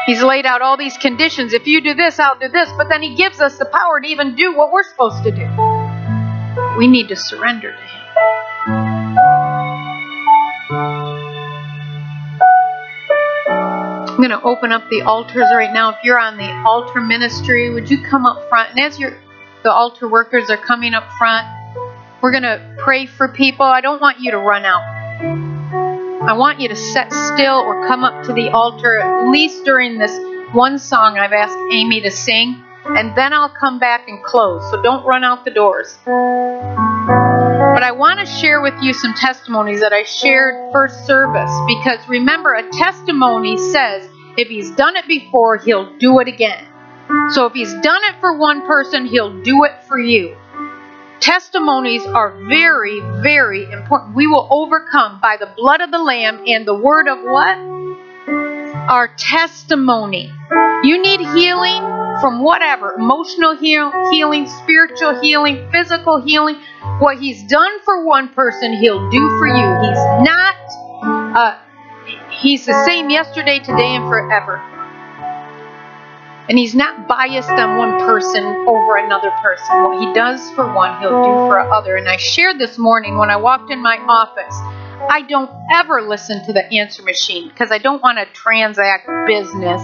He's 0.07 0.23
laid 0.23 0.45
out 0.45 0.61
all 0.61 0.77
these 0.77 0.95
conditions. 0.97 1.51
If 1.51 1.67
you 1.67 1.81
do 1.81 1.93
this, 1.93 2.17
I'll 2.17 2.39
do 2.39 2.47
this. 2.47 2.69
But 2.77 2.87
then 2.87 3.03
He 3.03 3.13
gives 3.13 3.41
us 3.41 3.57
the 3.57 3.65
power 3.65 3.99
to 3.99 4.07
even 4.07 4.35
do 4.35 4.55
what 4.55 4.71
we're 4.71 4.83
supposed 4.83 5.21
to 5.25 5.31
do. 5.31 5.45
We 6.77 6.87
need 6.87 7.09
to 7.09 7.15
surrender 7.17 7.73
to 7.73 7.77
Him. 7.77 8.07
I'm 14.09 14.15
going 14.15 14.29
to 14.29 14.41
open 14.41 14.71
up 14.71 14.89
the 14.89 15.01
altars 15.01 15.51
right 15.53 15.73
now. 15.73 15.89
If 15.89 15.97
you're 16.03 16.17
on 16.17 16.37
the 16.37 16.49
altar 16.65 17.01
ministry, 17.01 17.69
would 17.69 17.89
you 17.91 18.01
come 18.01 18.25
up 18.25 18.47
front? 18.47 18.71
And 18.71 18.79
as 18.79 18.97
your 18.97 19.11
the 19.63 19.71
altar 19.73 20.07
workers 20.07 20.49
are 20.49 20.57
coming 20.57 20.93
up 20.93 21.11
front, 21.17 21.45
we're 22.21 22.31
going 22.31 22.43
to 22.43 22.75
pray 22.79 23.07
for 23.07 23.27
people. 23.27 23.65
I 23.65 23.81
don't 23.81 24.01
want 24.01 24.21
you 24.21 24.31
to 24.31 24.37
run 24.37 24.63
out. 24.63 24.96
I 26.27 26.33
want 26.33 26.59
you 26.59 26.67
to 26.67 26.75
sit 26.75 27.09
still 27.13 27.55
or 27.55 27.87
come 27.87 28.03
up 28.03 28.25
to 28.25 28.33
the 28.33 28.49
altar 28.49 28.99
at 28.99 29.29
least 29.29 29.63
during 29.63 29.97
this 29.97 30.11
one 30.53 30.77
song 30.77 31.17
I've 31.17 31.31
asked 31.31 31.57
Amy 31.71 32.01
to 32.01 32.11
sing, 32.11 32.61
and 32.83 33.15
then 33.15 33.31
I'll 33.31 33.47
come 33.47 33.79
back 33.79 34.09
and 34.09 34.21
close. 34.23 34.61
So 34.69 34.81
don't 34.81 35.05
run 35.05 35.23
out 35.23 35.45
the 35.45 35.51
doors. 35.51 35.97
But 36.03 37.81
I 37.81 37.91
want 37.91 38.19
to 38.19 38.25
share 38.25 38.59
with 38.59 38.73
you 38.81 38.93
some 38.93 39.13
testimonies 39.13 39.79
that 39.79 39.93
I 39.93 40.03
shared 40.03 40.73
first 40.73 41.05
service 41.05 41.51
because 41.65 42.05
remember, 42.09 42.55
a 42.55 42.69
testimony 42.71 43.55
says 43.57 44.09
if 44.37 44.49
he's 44.49 44.71
done 44.71 44.97
it 44.97 45.07
before, 45.07 45.55
he'll 45.55 45.97
do 45.97 46.19
it 46.19 46.27
again. 46.27 46.67
So 47.31 47.45
if 47.45 47.53
he's 47.53 47.73
done 47.75 48.01
it 48.03 48.19
for 48.19 48.37
one 48.37 48.67
person, 48.67 49.05
he'll 49.05 49.41
do 49.43 49.63
it 49.63 49.81
for 49.87 49.97
you. 49.97 50.35
Testimonies 51.19 52.05
are 52.05 52.31
very, 52.47 52.99
very 53.21 53.69
important. 53.71 54.15
We 54.15 54.27
will 54.27 54.47
overcome 54.51 55.19
by 55.21 55.37
the 55.37 55.51
blood 55.57 55.81
of 55.81 55.91
the 55.91 55.97
Lamb 55.97 56.43
and 56.45 56.67
the 56.67 56.75
word 56.75 57.07
of 57.07 57.19
what? 57.23 57.57
Our 58.89 59.09
testimony. 59.17 60.31
You 60.83 61.01
need 61.01 61.19
healing 61.19 61.81
from 62.21 62.43
whatever 62.43 62.93
emotional 62.93 63.57
heal, 63.57 63.91
healing, 64.11 64.47
spiritual 64.47 65.19
healing, 65.19 65.69
physical 65.71 66.21
healing. 66.21 66.61
What 66.99 67.17
He's 67.17 67.43
done 67.43 67.79
for 67.83 68.05
one 68.05 68.29
person, 68.29 68.73
He'll 68.73 69.09
do 69.09 69.27
for 69.37 69.47
you. 69.47 69.53
He's 69.55 70.03
not, 70.23 70.55
uh, 71.35 71.59
He's 72.29 72.65
the 72.65 72.85
same 72.85 73.09
yesterday, 73.09 73.59
today, 73.59 73.95
and 73.95 74.07
forever. 74.07 74.76
And 76.49 76.57
he's 76.57 76.73
not 76.73 77.07
biased 77.07 77.49
on 77.49 77.77
one 77.77 77.99
person 78.05 78.43
over 78.43 78.95
another 78.97 79.31
person. 79.43 79.83
What 79.83 79.99
he 79.99 80.13
does 80.13 80.49
for 80.51 80.65
one, 80.73 80.99
he'll 81.01 81.23
do 81.23 81.33
for 81.47 81.59
another. 81.59 81.97
And 81.97 82.07
I 82.07 82.15
shared 82.15 82.57
this 82.57 82.77
morning 82.77 83.17
when 83.17 83.29
I 83.29 83.35
walked 83.35 83.69
in 83.69 83.81
my 83.81 83.97
office. 83.97 84.55
I 85.09 85.25
don't 85.27 85.51
ever 85.71 86.01
listen 86.01 86.45
to 86.45 86.53
the 86.53 86.65
answer 86.73 87.03
machine 87.03 87.49
because 87.49 87.71
I 87.71 87.77
don't 87.77 88.01
want 88.01 88.17
to 88.17 88.25
transact 88.33 89.07
business 89.27 89.81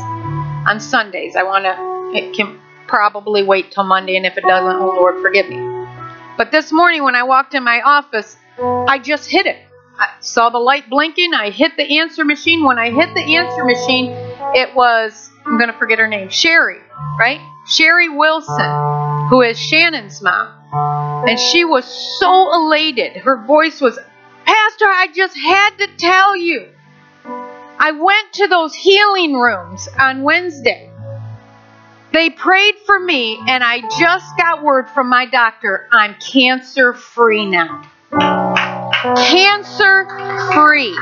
on 0.65 0.79
Sundays. 0.79 1.35
I 1.35 1.43
want 1.43 1.65
to, 1.65 2.17
it 2.17 2.35
can 2.35 2.59
probably 2.87 3.43
wait 3.43 3.71
till 3.71 3.83
Monday, 3.83 4.15
and 4.15 4.25
if 4.25 4.37
it 4.37 4.43
doesn't, 4.43 4.81
oh 4.81 4.87
Lord, 4.87 5.21
forgive 5.21 5.49
me. 5.49 5.57
But 6.37 6.51
this 6.51 6.71
morning 6.71 7.03
when 7.03 7.15
I 7.15 7.23
walked 7.23 7.53
in 7.53 7.63
my 7.63 7.81
office, 7.81 8.37
I 8.57 8.99
just 8.99 9.29
hit 9.29 9.45
it. 9.45 9.57
I 9.97 10.09
saw 10.19 10.49
the 10.49 10.59
light 10.59 10.89
blinking. 10.89 11.33
I 11.33 11.49
hit 11.49 11.77
the 11.77 11.99
answer 11.99 12.25
machine. 12.25 12.63
When 12.65 12.79
I 12.79 12.91
hit 12.91 13.13
the 13.13 13.35
answer 13.35 13.63
machine, 13.63 14.11
it 14.55 14.73
was 14.75 15.29
I'm 15.45 15.57
going 15.57 15.71
to 15.71 15.77
forget 15.77 15.99
her 15.99 16.07
name, 16.07 16.29
Sherry, 16.29 16.79
right? 17.19 17.39
Sherry 17.67 18.09
Wilson, 18.09 19.27
who 19.29 19.41
is 19.41 19.57
Shannon's 19.57 20.21
mom. 20.21 20.53
And 21.27 21.39
she 21.39 21.65
was 21.65 21.85
so 22.19 22.53
elated. 22.53 23.17
Her 23.17 23.37
voice 23.45 23.81
was, 23.81 23.97
Pastor, 24.45 24.85
I 24.85 25.07
just 25.13 25.37
had 25.37 25.77
to 25.77 25.87
tell 25.97 26.35
you. 26.35 26.69
I 27.25 27.91
went 27.91 28.33
to 28.33 28.47
those 28.47 28.73
healing 28.73 29.33
rooms 29.33 29.87
on 29.99 30.23
Wednesday. 30.23 30.89
They 32.13 32.29
prayed 32.29 32.75
for 32.85 32.99
me, 32.99 33.39
and 33.47 33.63
I 33.63 33.81
just 33.99 34.37
got 34.37 34.63
word 34.63 34.89
from 34.89 35.09
my 35.09 35.25
doctor 35.25 35.87
I'm 35.91 36.15
cancer 36.15 36.93
free 36.93 37.45
now. 37.45 37.89
Cancer 39.03 40.05
free. 40.53 40.97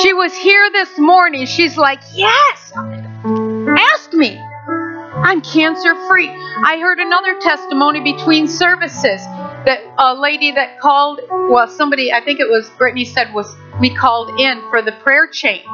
She 0.00 0.14
was 0.14 0.34
here 0.34 0.70
this 0.72 0.98
morning. 0.98 1.44
She's 1.44 1.76
like, 1.76 2.00
Yes, 2.14 2.72
ask 2.74 4.14
me. 4.14 4.38
I'm 4.38 5.42
cancer 5.42 5.94
free. 6.08 6.30
I 6.30 6.78
heard 6.80 7.00
another 7.00 7.38
testimony 7.38 8.00
between 8.00 8.48
services 8.48 9.20
that 9.66 9.80
a 9.98 10.14
lady 10.14 10.52
that 10.52 10.80
called, 10.80 11.20
well, 11.30 11.68
somebody, 11.68 12.10
I 12.10 12.24
think 12.24 12.40
it 12.40 12.48
was 12.48 12.70
Brittany 12.70 13.04
said, 13.04 13.34
was 13.34 13.54
we 13.78 13.94
called 13.94 14.40
in 14.40 14.58
for 14.70 14.80
the 14.80 14.92
prayer 14.92 15.26
chain. 15.26 15.64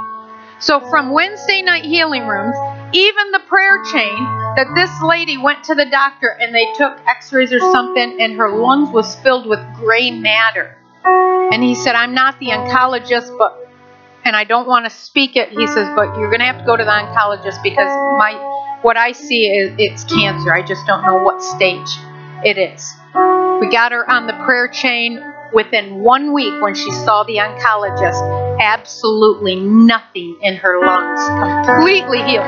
So 0.61 0.81
from 0.91 1.11
Wednesday 1.13 1.63
night 1.63 1.85
healing 1.85 2.27
rooms, 2.27 2.57
even 2.93 3.31
the 3.31 3.41
prayer 3.47 3.83
chain 3.85 4.25
that 4.57 4.67
this 4.75 4.91
lady 5.03 5.39
went 5.39 5.65
to 5.65 5.75
the 5.75 5.87
doctor 5.87 6.37
and 6.41 6.55
they 6.55 6.67
took 6.77 6.99
x-rays 7.07 7.53
or 7.53 7.61
something 7.61 8.21
and 8.21 8.35
her 8.37 8.51
lungs 8.51 8.91
was 8.91 9.15
filled 9.17 9.47
with 9.47 9.61
gray 9.77 10.11
matter. 10.11 10.77
And 11.05 11.63
he 11.63 11.75
said, 11.75 11.95
I'm 11.95 12.13
not 12.13 12.39
the 12.41 12.47
oncologist, 12.47 13.37
but 13.39 13.57
and 14.25 14.35
I 14.35 14.45
don't 14.45 14.67
want 14.67 14.85
to 14.85 14.91
speak 14.91 15.37
it. 15.37 15.51
He 15.51 15.67
says, 15.69 15.89
but 15.95 16.19
you're 16.19 16.29
going 16.29 16.41
to 16.41 16.47
have 16.47 16.59
to 16.59 16.65
go 16.65 16.77
to 16.77 16.85
the 16.85 16.91
oncologist 16.91 17.63
because 17.63 17.89
my 18.19 18.33
what 18.83 18.97
I 18.97 19.13
see 19.13 19.47
is 19.47 19.75
it's 19.79 20.05
cancer. 20.05 20.53
I 20.53 20.63
just 20.63 20.87
don't 20.87 21.07
know 21.07 21.23
what 21.23 21.43
stage 21.43 21.89
it 22.45 22.59
is. 22.59 22.93
We 23.15 23.71
got 23.71 23.93
her 23.93 24.09
on 24.09 24.27
the 24.27 24.35
prayer 24.45 24.69
chain 24.69 25.19
within 25.53 26.01
one 26.01 26.33
week 26.33 26.61
when 26.63 26.75
she 26.75 26.91
saw 26.93 27.25
the 27.25 27.37
oncologist. 27.37 28.61
Absolutely 28.61 29.57
nothing 29.57 30.39
in 30.43 30.57
her 30.57 30.81
lungs, 30.81 31.67
completely 31.67 32.19
healed. 32.23 32.45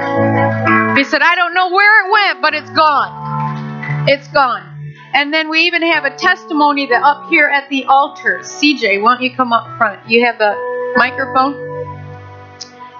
He 0.97 1.05
said, 1.05 1.23
I 1.23 1.35
don't 1.37 1.55
know 1.55 1.71
where 1.71 2.07
it 2.07 2.13
went, 2.13 2.43
but 2.43 2.55
it's 2.55 2.71
gone. 2.71 4.09
It's 4.09 4.29
gone. 4.29 4.67
And 5.13 5.33
then 5.35 5.49
we 5.49 5.61
even 5.63 5.83
have 5.83 6.05
a 6.05 6.17
testimony 6.17 6.87
that 6.87 7.03
up 7.03 7.31
here 7.31 7.49
at 7.49 7.69
the 7.69 7.85
altar. 7.85 8.41
CJ, 8.43 9.03
why 9.03 9.15
don't 9.15 9.23
you 9.23 9.35
come 9.35 9.53
up 9.53 9.77
front? 9.77 10.09
You 10.09 10.25
have 10.25 10.39
the 10.39 10.55
microphone? 10.97 11.69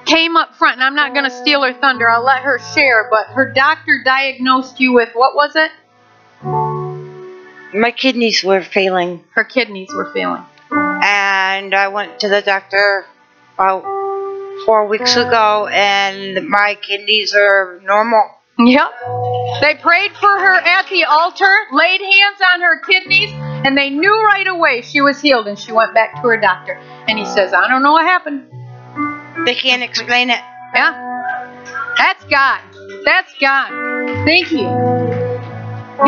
Came 0.07 0.37
up 0.37 0.57
front, 0.57 0.79
and 0.79 0.83
I'm 0.83 0.97
not 0.97 1.13
going 1.13 1.25
to 1.25 1.31
steal 1.31 1.63
her 1.63 1.73
thunder. 1.73 2.11
I'll 2.11 2.25
let 2.25 2.43
her 2.43 2.59
share. 2.75 3.09
But 3.11 3.27
her 3.35 3.53
doctor 3.53 4.03
diagnosed 4.05 4.81
you 4.81 4.93
with 4.93 5.11
what 5.15 5.37
was 5.37 5.55
it? 5.55 5.71
My 7.75 7.91
kidneys 7.93 8.43
were 8.43 8.63
failing, 8.63 9.25
Her 9.35 9.45
kidneys 9.45 9.91
were 9.95 10.13
failing. 10.13 10.43
and 10.71 11.75
I 11.75 11.89
went 11.89 12.21
to 12.21 12.29
the 12.29 12.43
doctor 12.43 13.07
about 13.55 13.83
four 14.67 14.87
weeks 14.87 15.17
ago, 15.17 15.69
and 15.69 16.49
my 16.49 16.77
kidneys 16.81 17.35
are 17.35 17.81
normal. 17.85 18.23
Yep. 18.59 18.91
They 19.63 19.75
prayed 19.77 20.13
for 20.13 20.29
her 20.29 20.55
at 20.55 20.89
the 20.91 21.05
altar, 21.05 21.55
laid 21.73 22.01
hands 22.01 22.41
on 22.55 22.61
her 22.61 22.81
kidneys, 22.81 23.31
and 23.33 23.77
they 23.77 23.89
knew 23.91 24.15
right 24.25 24.47
away 24.47 24.83
she 24.83 25.01
was 25.01 25.21
healed. 25.21 25.47
And 25.47 25.59
she 25.59 25.73
went 25.73 25.95
back 25.95 26.15
to 26.17 26.29
her 26.29 26.37
doctor. 26.39 26.75
And 27.09 27.19
he 27.19 27.25
says, 27.25 27.55
I 27.55 27.69
don't 27.69 27.83
know 27.83 27.93
what 27.93 28.05
happened. 28.05 28.51
They 29.47 29.55
can't 29.55 29.83
explain 29.83 30.29
it. 30.31 30.41
Yeah. 30.75 30.93
That's 31.97 32.25
God. 32.25 32.61
That's 33.05 33.33
God. 33.41 33.71
Thank 34.27 34.53
you. 34.53 35.40